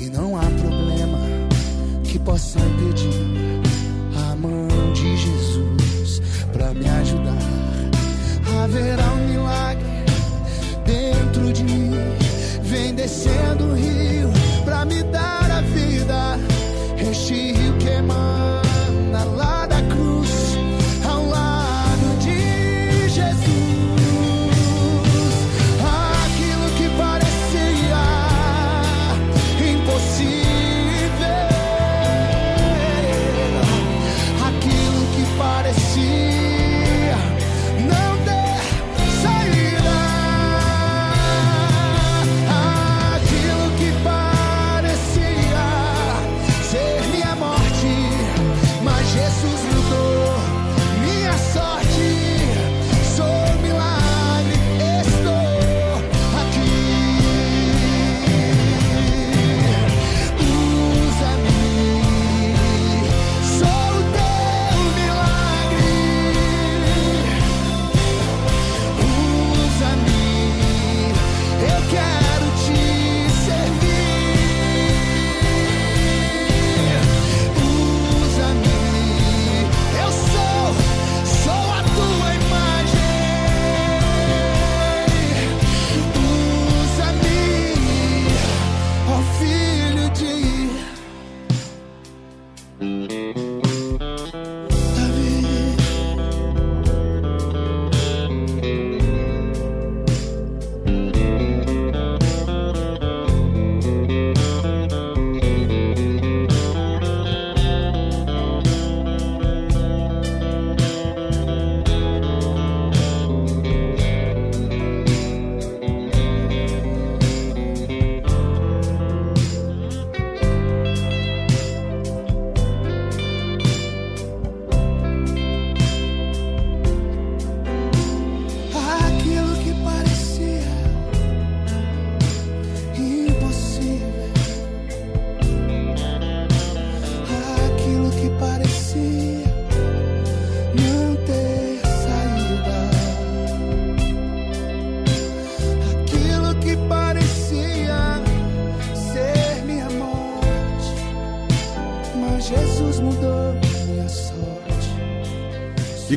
E 0.00 0.08
não 0.08 0.34
há 0.34 0.44
problema 0.62 1.18
que 2.02 2.18
possa 2.18 2.58
impedir 2.58 3.60
a 4.30 4.34
mão 4.34 4.66
de 4.94 5.16
Jesus 5.16 6.22
para 6.52 6.72
me 6.72 6.88
ajudar. 6.88 7.36
Haverá 8.64 9.12
um 9.12 9.28
milagre 9.28 9.84
dentro 10.86 11.52
de 11.52 11.64
mim. 11.64 11.90
Vem 12.62 12.94
descendo 12.94 13.64
o 13.64 13.74
rio 13.74 14.30
pra 14.64 14.86
me 14.86 15.02
dar 15.02 15.41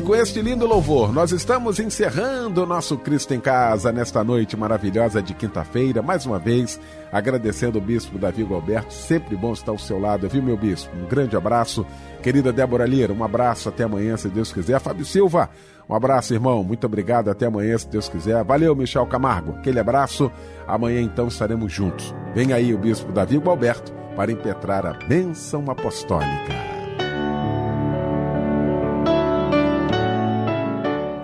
com 0.06 0.14
este 0.14 0.40
lindo 0.40 0.64
louvor, 0.68 1.12
nós 1.12 1.32
estamos 1.32 1.80
encerrando 1.80 2.62
o 2.62 2.66
nosso 2.66 2.96
Cristo 2.96 3.34
em 3.34 3.40
Casa 3.40 3.90
nesta 3.90 4.22
noite 4.22 4.56
maravilhosa 4.56 5.20
de 5.20 5.34
quinta-feira. 5.34 6.00
Mais 6.00 6.24
uma 6.24 6.38
vez, 6.38 6.78
agradecendo 7.10 7.78
o 7.78 7.80
Bispo 7.80 8.16
Davi 8.16 8.46
Alberto. 8.48 8.94
Sempre 8.94 9.34
bom 9.34 9.52
estar 9.52 9.72
ao 9.72 9.78
seu 9.78 9.98
lado, 9.98 10.28
viu, 10.28 10.40
meu 10.40 10.56
Bispo? 10.56 10.96
Um 10.96 11.08
grande 11.08 11.36
abraço. 11.36 11.84
Querida 12.22 12.52
Débora 12.52 12.86
Lira, 12.86 13.12
um 13.12 13.24
abraço. 13.24 13.68
Até 13.68 13.82
amanhã, 13.82 14.16
se 14.16 14.28
Deus 14.28 14.52
quiser. 14.52 14.78
Fábio 14.78 15.04
Silva, 15.04 15.50
um 15.88 15.94
abraço, 15.94 16.32
irmão. 16.32 16.62
Muito 16.62 16.86
obrigado. 16.86 17.28
Até 17.28 17.46
amanhã, 17.46 17.76
se 17.76 17.88
Deus 17.88 18.08
quiser. 18.08 18.44
Valeu, 18.44 18.76
Michel 18.76 19.06
Camargo. 19.06 19.56
Aquele 19.58 19.80
abraço. 19.80 20.30
Amanhã, 20.68 21.00
então, 21.00 21.26
estaremos 21.26 21.72
juntos. 21.72 22.14
Vem 22.32 22.52
aí 22.52 22.72
o 22.72 22.78
Bispo 22.78 23.10
Davi 23.10 23.42
Alberto 23.44 23.92
para 24.14 24.30
impetrar 24.30 24.86
a 24.86 24.92
bênção 24.92 25.68
apostólica. 25.68 26.65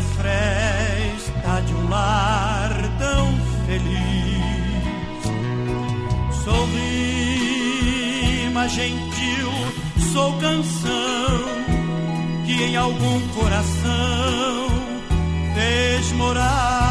a 0.00 0.02
fresta 0.16 1.60
de 1.66 1.74
um 1.74 1.88
lar 1.88 2.72
tão 2.98 3.26
feliz. 3.66 5.20
Sou 6.44 6.66
rima 6.66 8.68
gentil, 8.68 9.50
sou 10.12 10.32
canção 10.38 11.40
que 12.46 12.62
em 12.64 12.76
algum 12.76 13.20
coração 13.28 14.68
fez 15.54 16.12
morar. 16.12 16.89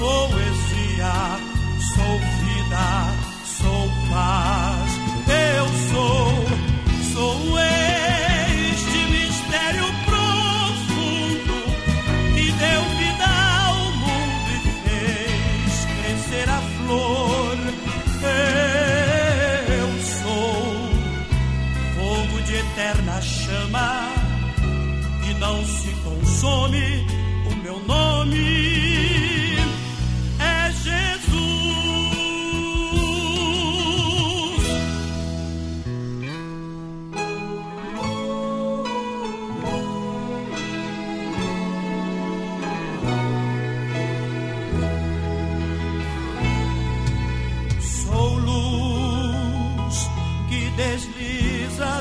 always 0.00 0.55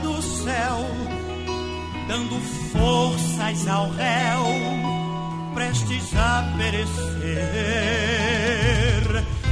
do 0.06 0.22
céu, 0.22 0.86
dando 2.08 2.40
forças 2.72 3.68
ao 3.68 3.90
réu, 3.90 4.46
prestes 5.56 6.16
a 6.16 6.44
perecer. 6.56 6.96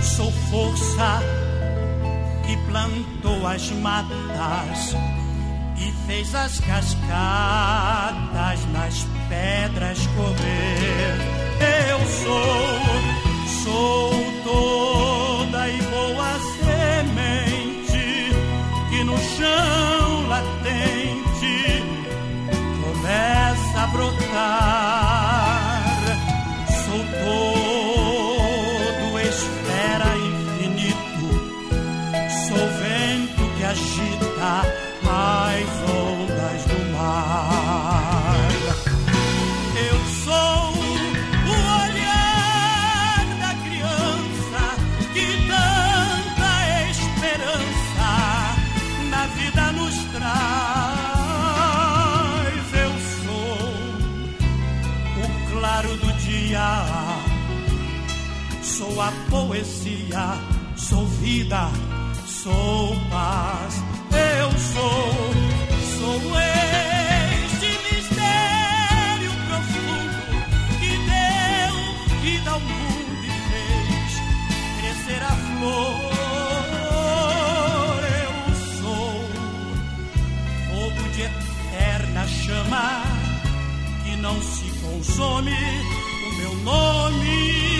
Sou 0.03 0.31
força 0.51 1.23
que 2.45 2.55
plantou 2.67 3.47
as 3.47 3.71
matas 3.71 4.95
e 5.75 5.91
fez 6.05 6.35
as 6.35 6.59
cascatas 6.59 6.99
nas 8.71 9.07
pedras 9.27 10.05
correr. 10.15 11.17
Eu 11.89 11.99
sou, 12.05 12.77
sou 13.63 14.11
todo. 14.43 14.92
lie. 24.43 25.02
sou 58.93 59.01
a 59.01 59.11
poesia, 59.29 60.37
sou 60.75 61.05
vida, 61.05 61.69
sou 62.27 62.95
paz, 63.09 63.83
eu 64.11 64.51
sou, 64.59 65.13
sou 65.99 66.21
este 66.39 67.69
mistério 67.95 69.31
profundo 69.47 70.17
que 70.79 70.91
deu 71.09 71.75
vida 72.21 72.51
ao 72.51 72.59
mundo 72.59 73.23
e 73.23 73.29
fez 73.49 74.11
crescer 74.79 75.23
a 75.23 75.35
flor. 75.57 76.01
Eu 78.21 78.33
sou 78.79 79.13
fogo 80.69 81.03
de 81.13 81.21
eterna 81.23 82.27
chama 82.27 83.03
que 84.03 84.15
não 84.17 84.39
se 84.39 84.69
consome. 84.81 85.57
O 86.25 86.35
meu 86.35 86.55
nome 86.57 87.72